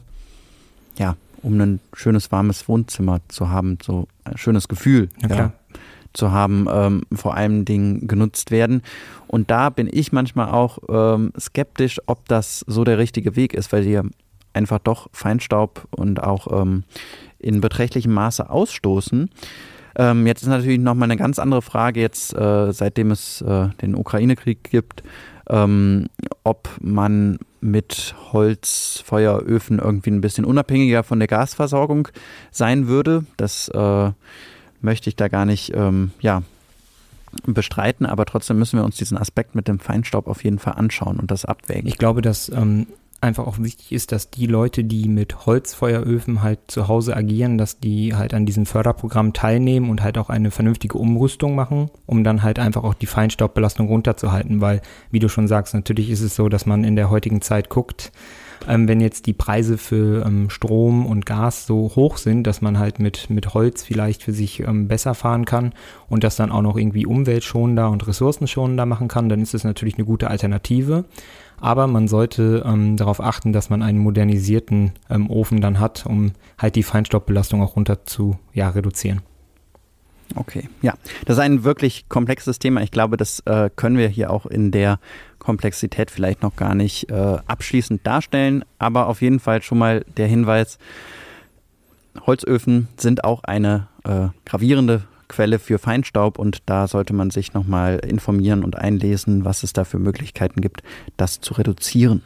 ja, 0.98 1.16
um 1.42 1.58
ein 1.62 1.80
schönes 1.94 2.34
warmes 2.34 2.68
Wohnzimmer 2.68 3.22
zu 3.30 3.50
haben, 3.50 3.78
so 3.82 4.10
ein 4.26 4.38
schönes 4.38 4.68
Gefühl 4.68 5.08
ja, 5.22 5.30
ja, 5.30 5.54
zu 6.16 6.32
haben, 6.32 6.68
ähm, 6.72 7.04
vor 7.14 7.36
allen 7.36 7.66
Dingen 7.66 8.08
genutzt 8.08 8.52
werden. 8.52 8.82
Und 9.28 9.52
da 9.52 9.70
bin 9.70 9.90
ich 9.92 10.12
manchmal 10.12 10.50
auch 10.50 10.80
ähm, 10.90 11.32
skeptisch, 11.40 12.00
ob 12.08 12.28
das 12.28 12.62
so 12.68 12.84
der 12.84 12.98
richtige 12.98 13.36
Weg 13.36 13.54
ist, 13.54 13.72
weil 13.72 13.84
die 13.84 14.00
einfach 14.54 14.80
doch 14.80 15.10
Feinstaub 15.12 15.88
und 15.92 16.24
auch 16.24 16.62
ähm, 16.62 16.84
in 17.40 17.62
beträchtlichem 17.62 18.14
Maße 18.14 18.50
ausstoßen. 18.50 19.30
Ähm, 19.98 20.28
jetzt 20.28 20.42
ist 20.42 20.50
natürlich 20.50 20.80
nochmal 20.80 21.08
eine 21.10 21.18
ganz 21.18 21.40
andere 21.40 21.62
Frage, 21.62 22.02
jetzt 22.02 22.34
äh, 22.34 22.72
seitdem 22.72 23.12
es 23.12 23.42
äh, 23.42 23.70
den 23.82 23.96
Ukraine-Krieg 23.96 24.64
gibt, 24.64 25.04
ähm, 25.50 26.08
ob 26.44 26.70
man 26.82 27.38
mit 27.62 28.16
Holzfeueröfen 28.32 29.80
irgendwie 29.80 30.12
ein 30.12 30.22
bisschen 30.22 30.46
unabhängiger 30.46 31.04
von 31.04 31.20
der 31.20 31.28
Gasversorgung 31.28 32.08
sein 32.52 32.88
würde. 32.88 33.26
Das 33.38 33.70
äh, 33.70 34.12
möchte 34.82 35.10
ich 35.10 35.16
da 35.16 35.28
gar 35.28 35.46
nicht 35.46 35.74
ähm, 35.76 36.12
ja, 36.20 36.44
bestreiten, 37.46 38.06
aber 38.06 38.26
trotzdem 38.26 38.60
müssen 38.60 38.80
wir 38.80 38.86
uns 38.86 38.98
diesen 38.98 39.18
Aspekt 39.18 39.56
mit 39.56 39.68
dem 39.68 39.80
Feinstaub 39.80 40.28
auf 40.28 40.44
jeden 40.44 40.60
Fall 40.60 40.74
anschauen 40.74 41.20
und 41.20 41.32
das 41.32 41.46
abwägen. 41.46 41.88
Ich 41.88 41.98
glaube, 41.98 42.22
dass 42.22 42.50
ähm, 42.50 42.88
einfach 43.22 43.48
auch 43.48 43.58
wichtig 43.60 43.92
ist, 43.92 44.12
dass 44.12 44.30
die 44.30 44.46
Leute, 44.46 44.84
die 44.84 45.08
mit 45.10 45.46
Holzfeueröfen 45.46 46.44
halt 46.44 46.60
zu 46.68 46.88
Hause 46.88 47.16
agieren, 47.16 47.58
dass 47.58 47.80
die 47.80 48.14
halt 48.16 48.34
an 48.34 48.46
diesem 48.46 48.66
Förderprogramm 48.66 49.34
teilnehmen 49.34 49.90
und 49.90 50.04
halt 50.04 50.18
auch 50.18 50.30
eine 50.30 50.52
vernünftige 50.52 50.98
Umrüstung 50.98 51.56
machen, 51.56 51.90
um 52.06 52.24
dann 52.24 52.44
halt 52.44 52.60
einfach 52.60 52.84
auch 52.84 52.94
die 52.94 53.08
Feinstaubbelastung 53.08 53.88
runterzuhalten, 53.88 54.62
weil, 54.62 54.82
wie 55.12 55.20
du 55.20 55.28
schon 55.28 55.48
sagst, 55.48 55.74
natürlich 55.74 56.10
ist 56.10 56.22
es 56.22 56.36
so, 56.36 56.50
dass 56.50 56.66
man 56.66 56.84
in 56.84 56.96
der 56.96 57.10
heutigen 57.10 57.42
Zeit 57.42 57.70
guckt, 57.70 58.12
ähm, 58.68 58.88
wenn 58.88 59.00
jetzt 59.00 59.26
die 59.26 59.34
Preise 59.34 59.78
für 59.78 60.26
ähm, 60.26 60.50
Strom 60.50 61.06
und 61.06 61.26
Gas 61.26 61.66
so 61.66 61.92
hoch 61.96 62.18
sind, 62.18 62.44
dass 62.44 62.62
man 62.62 62.80
halt 62.80 63.00
mit, 63.00 63.30
mit 63.30 63.54
Holz 63.54 63.84
vielleicht 63.84 64.24
für 64.24 64.34
sich 64.34 64.62
ähm, 64.62 64.88
besser 64.88 65.14
fahren 65.14 65.46
kann 65.46 65.74
und 66.10 66.24
das 66.24 66.36
dann 66.36 66.52
auch 66.52 66.62
noch 66.62 66.78
irgendwie 66.78 67.06
umweltschonender 67.06 67.90
und 67.90 68.08
ressourcenschonender 68.08 68.86
machen 68.86 69.08
kann, 69.08 69.30
dann 69.30 69.42
ist 69.42 69.54
das 69.54 69.64
natürlich 69.64 69.96
eine 69.96 70.06
gute 70.06 70.30
Alternative. 70.30 71.06
Aber 71.60 71.88
man 71.88 72.08
sollte 72.08 72.64
ähm, 72.66 72.98
darauf 72.98 73.22
achten, 73.22 73.54
dass 73.54 73.70
man 73.70 73.82
einen 73.82 74.00
modernisierten 74.00 74.92
ähm, 75.10 75.30
Ofen 75.30 75.62
dann 75.62 75.80
hat, 75.80 76.06
um 76.06 76.34
halt 76.58 76.76
die 76.76 76.84
Feinstaubbelastung 76.84 77.62
auch 77.62 77.76
runter 77.76 78.06
zu 78.06 78.38
ja, 78.54 78.70
reduzieren. 78.70 79.22
Okay, 80.34 80.70
ja, 80.82 80.96
das 81.26 81.38
ist 81.38 81.44
ein 81.44 81.64
wirklich 81.64 82.10
komplexes 82.10 82.58
Thema. 82.58 82.82
Ich 82.82 82.92
glaube, 82.92 83.16
das 83.16 83.42
äh, 83.42 83.70
können 83.76 83.98
wir 83.98 84.08
hier 84.08 84.32
auch 84.32 84.46
in 84.46 84.72
der 84.72 85.00
Komplexität 85.38 86.10
vielleicht 86.10 86.42
noch 86.42 86.56
gar 86.56 86.74
nicht 86.74 87.12
äh, 87.12 87.38
abschließend 87.46 88.06
darstellen, 88.06 88.66
aber 88.80 89.08
auf 89.08 89.22
jeden 89.22 89.40
Fall 89.40 89.62
schon 89.62 89.78
mal 89.78 90.04
der 90.18 90.28
Hinweis, 90.28 90.80
Holzöfen 92.26 92.88
sind 92.98 93.24
auch 93.24 93.44
eine 93.44 93.88
äh, 94.04 94.30
gravierende 94.46 95.04
Quelle 95.28 95.60
für 95.60 95.80
Feinstaub 95.80 96.40
und 96.40 96.64
da 96.66 96.88
sollte 96.88 97.14
man 97.14 97.30
sich 97.30 97.54
nochmal 97.54 98.00
informieren 98.00 98.64
und 98.64 98.78
einlesen, 98.78 99.44
was 99.46 99.64
es 99.64 99.74
da 99.74 99.84
für 99.84 100.00
Möglichkeiten 100.00 100.62
gibt, 100.62 100.82
das 101.18 101.42
zu 101.42 101.54
reduzieren. 101.56 102.24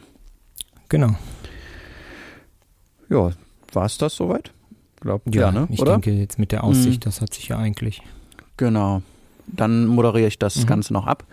Genau. 0.88 1.16
Ja, 3.08 3.30
war 3.72 3.84
es 3.86 3.98
das 3.98 4.14
soweit? 4.14 4.52
Glaub, 5.00 5.22
ja, 5.34 5.42
ja 5.42 5.52
ne? 5.52 5.68
ich 5.70 5.80
Oder? 5.80 5.92
denke 5.92 6.12
jetzt 6.12 6.38
mit 6.38 6.52
der 6.52 6.64
Aussicht, 6.64 7.00
mhm. 7.00 7.04
das 7.04 7.20
hat 7.20 7.34
sich 7.34 7.48
ja 7.48 7.58
eigentlich. 7.58 8.02
Genau. 8.56 9.02
Dann 9.46 9.86
moderiere 9.86 10.28
ich 10.28 10.38
das 10.38 10.56
mhm. 10.56 10.66
Ganze 10.66 10.92
noch 10.92 11.06
ab. 11.06 11.24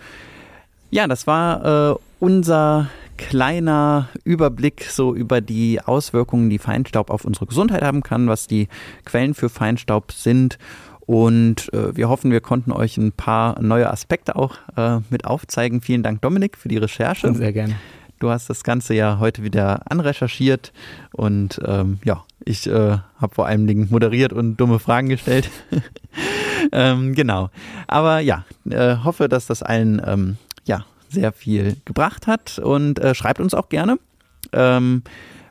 Ja, 0.89 1.08
das 1.08 1.27
war 1.27 1.91
äh, 1.91 1.95
unser 2.19 2.89
kleiner 3.17 4.10
Überblick 4.23 4.86
so 4.86 5.13
über 5.13 5.41
die 5.41 5.82
Auswirkungen, 5.82 6.49
die 6.49 6.60
Feinstaub 6.60 7.10
auf 7.10 7.25
unsere 7.25 7.47
Gesundheit 7.47 7.82
haben 7.82 8.03
kann, 8.03 8.27
was 8.27 8.47
die 8.47 8.67
Quellen 9.06 9.34
für 9.34 9.49
Feinstaub 9.49 10.12
sind. 10.12 10.58
Und 11.01 11.73
äh, 11.73 11.95
wir 11.95 12.10
hoffen, 12.10 12.32
wir 12.32 12.41
konnten 12.41 12.71
euch 12.71 12.97
ein 12.97 13.12
paar 13.12 13.62
neue 13.62 13.89
Aspekte 13.89 14.36
auch 14.36 14.56
äh, 14.75 14.99
mit 15.10 15.25
aufzeigen. 15.25 15.82
Vielen 15.82 16.03
Dank, 16.03 16.21
Dominik, 16.21 16.58
für 16.58 16.67
die 16.69 16.77
Recherche. 16.77 17.34
Sehr 17.34 17.53
gerne. 17.53 17.75
Du 18.19 18.30
hast 18.30 18.49
das 18.49 18.63
Ganze 18.63 18.93
ja 18.93 19.19
heute 19.19 19.43
wieder 19.43 19.89
anrecherchiert 19.91 20.73
und 21.13 21.62
ähm, 21.65 21.99
ja, 22.03 22.23
ich 22.47 22.67
äh, 22.67 22.97
habe 23.19 23.36
vor 23.36 23.45
allen 23.45 23.67
Dingen 23.67 23.88
moderiert 23.89 24.33
und 24.33 24.57
dumme 24.57 24.79
Fragen 24.79 25.10
gestellt. 25.10 25.49
ähm, 26.71 27.13
genau. 27.13 27.49
Aber 27.88 28.19
ja, 28.19 28.45
äh, 28.69 28.97
hoffe, 29.03 29.29
dass 29.29 29.47
das 29.47 29.63
allen 29.63 30.01
ähm, 30.05 30.38
ja, 30.65 30.86
sehr 31.10 31.31
viel 31.31 31.77
gebracht 31.86 32.27
hat 32.27 32.60
und 32.60 32.99
äh, 32.99 33.13
schreibt 33.13 33.39
uns 33.39 33.53
auch 33.53 33.69
gerne, 33.69 33.99
ähm, 34.53 35.03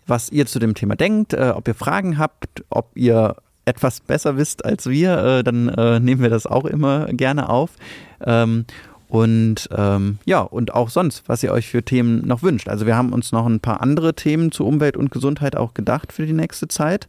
was 0.07 0.31
ihr 0.31 0.47
zu 0.47 0.59
dem 0.59 0.75
Thema 0.75 0.97
denkt, 0.97 1.33
äh, 1.33 1.53
ob 1.55 1.69
ihr 1.69 1.75
Fragen 1.75 2.19
habt, 2.19 2.65
ob 2.71 2.91
ihr 2.95 3.37
etwas 3.65 4.01
besser 4.01 4.37
wisst 4.37 4.65
als 4.65 4.89
wir, 4.89 5.19
äh, 5.19 5.45
dann 5.45 5.69
äh, 5.69 6.01
nehmen 6.01 6.23
wir 6.23 6.31
das 6.31 6.47
auch 6.47 6.65
immer 6.65 7.07
gerne 7.07 7.49
auf. 7.49 7.71
Ähm, 8.25 8.65
und 9.09 9.69
ähm, 9.77 10.19
ja, 10.25 10.41
und 10.41 10.75
auch 10.75 10.89
sonst, 10.89 11.29
was 11.29 11.43
ihr 11.43 11.53
euch 11.53 11.69
für 11.69 11.83
Themen 11.83 12.27
noch 12.27 12.43
wünscht. 12.43 12.69
Also 12.69 12.87
wir 12.87 12.97
haben 12.97 13.13
uns 13.13 13.33
noch 13.33 13.47
ein 13.47 13.61
paar 13.61 13.81
andere 13.81 14.15
Themen 14.15 14.51
zu 14.51 14.67
Umwelt 14.67 14.97
und 14.97 15.11
Gesundheit 15.11 15.57
auch 15.57 15.75
gedacht 15.75 16.13
für 16.13 16.27
die 16.27 16.33
nächste 16.33 16.69
Zeit. 16.69 17.09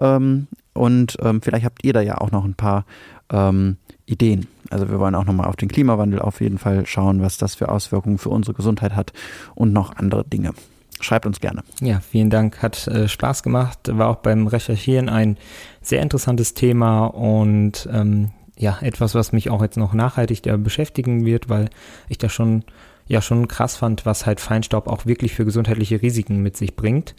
Ähm, 0.00 0.48
und 0.72 1.16
ähm, 1.22 1.42
vielleicht 1.42 1.64
habt 1.64 1.84
ihr 1.84 1.92
da 1.92 2.00
ja 2.00 2.18
auch 2.18 2.30
noch 2.30 2.44
ein 2.44 2.54
paar 2.54 2.84
ähm, 3.30 3.76
Ideen. 4.06 4.46
Also 4.70 4.88
wir 4.90 4.98
wollen 4.98 5.14
auch 5.14 5.24
nochmal 5.24 5.46
auf 5.46 5.56
den 5.56 5.68
Klimawandel 5.68 6.20
auf 6.20 6.40
jeden 6.40 6.58
Fall 6.58 6.86
schauen, 6.86 7.22
was 7.22 7.38
das 7.38 7.54
für 7.54 7.68
Auswirkungen 7.68 8.18
für 8.18 8.30
unsere 8.30 8.54
Gesundheit 8.54 8.94
hat 8.94 9.12
und 9.54 9.72
noch 9.72 9.96
andere 9.96 10.24
Dinge. 10.24 10.52
Schreibt 11.00 11.26
uns 11.26 11.40
gerne. 11.40 11.62
Ja, 11.80 12.00
vielen 12.00 12.28
Dank. 12.28 12.60
Hat 12.60 12.88
äh, 12.88 13.08
Spaß 13.08 13.44
gemacht. 13.44 13.78
War 13.86 14.08
auch 14.08 14.16
beim 14.16 14.48
Recherchieren 14.48 15.08
ein 15.08 15.36
sehr 15.80 16.02
interessantes 16.02 16.54
Thema 16.54 17.06
und 17.06 17.88
ähm, 17.92 18.30
ja, 18.58 18.78
etwas, 18.80 19.14
was 19.14 19.32
mich 19.32 19.50
auch 19.50 19.62
jetzt 19.62 19.76
noch 19.76 19.94
nachhaltig 19.94 20.42
beschäftigen 20.62 21.24
wird, 21.24 21.48
weil 21.48 21.70
ich 22.08 22.18
das 22.18 22.32
schon, 22.32 22.64
ja, 23.06 23.22
schon 23.22 23.48
krass 23.48 23.76
fand, 23.76 24.04
was 24.04 24.26
halt 24.26 24.40
Feinstaub 24.40 24.88
auch 24.88 25.06
wirklich 25.06 25.34
für 25.34 25.44
gesundheitliche 25.44 26.02
Risiken 26.02 26.42
mit 26.42 26.56
sich 26.56 26.74
bringt. 26.74 27.14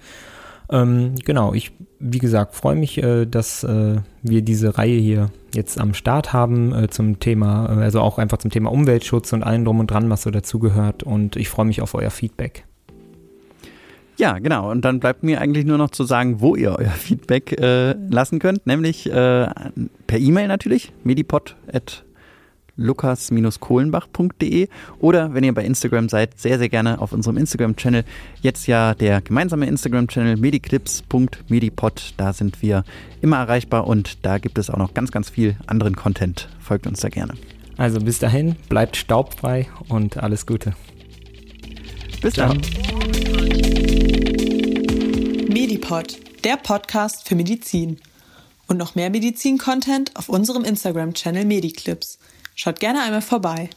Ähm, 0.71 1.15
genau, 1.25 1.53
ich, 1.53 1.71
wie 1.99 2.19
gesagt, 2.19 2.53
freue 2.53 2.75
mich, 2.75 3.01
äh, 3.01 3.25
dass 3.25 3.63
äh, 3.63 3.97
wir 4.21 4.41
diese 4.43 4.77
Reihe 4.77 4.99
hier 4.99 5.31
jetzt 5.55 5.79
am 5.79 5.95
Start 5.95 6.31
haben 6.31 6.73
äh, 6.73 6.89
zum 6.89 7.19
Thema, 7.19 7.65
äh, 7.65 7.83
also 7.83 8.01
auch 8.01 8.19
einfach 8.19 8.37
zum 8.37 8.51
Thema 8.51 8.71
Umweltschutz 8.71 9.33
und 9.33 9.41
allem 9.41 9.65
drum 9.65 9.79
und 9.79 9.89
dran, 9.89 10.09
was 10.09 10.21
so 10.21 10.29
dazugehört. 10.29 11.01
Und 11.01 11.35
ich 11.37 11.49
freue 11.49 11.65
mich 11.65 11.81
auf 11.81 11.95
euer 11.95 12.11
Feedback. 12.11 12.65
Ja, 14.19 14.37
genau. 14.37 14.69
Und 14.69 14.83
dann 14.83 14.99
bleibt 14.99 15.23
mir 15.23 15.39
eigentlich 15.39 15.65
nur 15.65 15.77
noch 15.77 15.91
zu 15.91 16.03
sagen, 16.03 16.41
wo 16.41 16.55
ihr 16.55 16.75
euer 16.77 16.89
Feedback 16.91 17.53
äh, 17.53 17.93
lassen 18.09 18.39
könnt, 18.39 18.67
nämlich 18.67 19.05
äh, 19.09 19.47
per 20.07 20.19
E-Mail 20.19 20.49
natürlich, 20.49 20.91
medipod 21.05 21.55
lukas-kohlenbach.de 22.75 24.67
oder 24.99 25.33
wenn 25.33 25.43
ihr 25.43 25.53
bei 25.53 25.63
Instagram 25.63 26.09
seid, 26.09 26.37
sehr, 26.39 26.57
sehr 26.59 26.67
gerne 26.69 26.99
auf 26.99 27.13
unserem 27.13 27.37
Instagram-Channel. 27.37 28.03
Jetzt 28.41 28.67
ja 28.67 28.93
der 28.93 29.21
gemeinsame 29.21 29.67
Instagram-Channel 29.67 30.35
mediclips.medipod. 30.37 32.13
Da 32.17 32.33
sind 32.33 32.61
wir 32.61 32.83
immer 33.21 33.37
erreichbar 33.37 33.87
und 33.87 34.25
da 34.25 34.37
gibt 34.37 34.57
es 34.57 34.69
auch 34.69 34.77
noch 34.77 34.93
ganz, 34.93 35.11
ganz 35.11 35.29
viel 35.29 35.55
anderen 35.67 35.95
Content. 35.95 36.49
Folgt 36.59 36.87
uns 36.87 36.99
da 36.99 37.09
gerne. 37.09 37.33
Also 37.77 37.99
bis 37.99 38.19
dahin, 38.19 38.57
bleibt 38.67 38.97
staubfrei 38.97 39.67
und 39.87 40.17
alles 40.17 40.45
Gute. 40.45 40.73
Bis 42.21 42.33
dann. 42.33 42.61
Medipod, 45.79 46.17
der 46.43 46.57
Podcast 46.57 47.27
für 47.27 47.35
Medizin. 47.35 48.01
Und 48.67 48.77
noch 48.77 48.95
mehr 48.95 49.09
Medizin-Content 49.09 50.15
auf 50.15 50.27
unserem 50.27 50.65
Instagram-Channel 50.65 51.45
Mediclips. 51.45 52.19
Schaut 52.53 52.81
gerne 52.81 53.01
einmal 53.01 53.21
vorbei. 53.21 53.69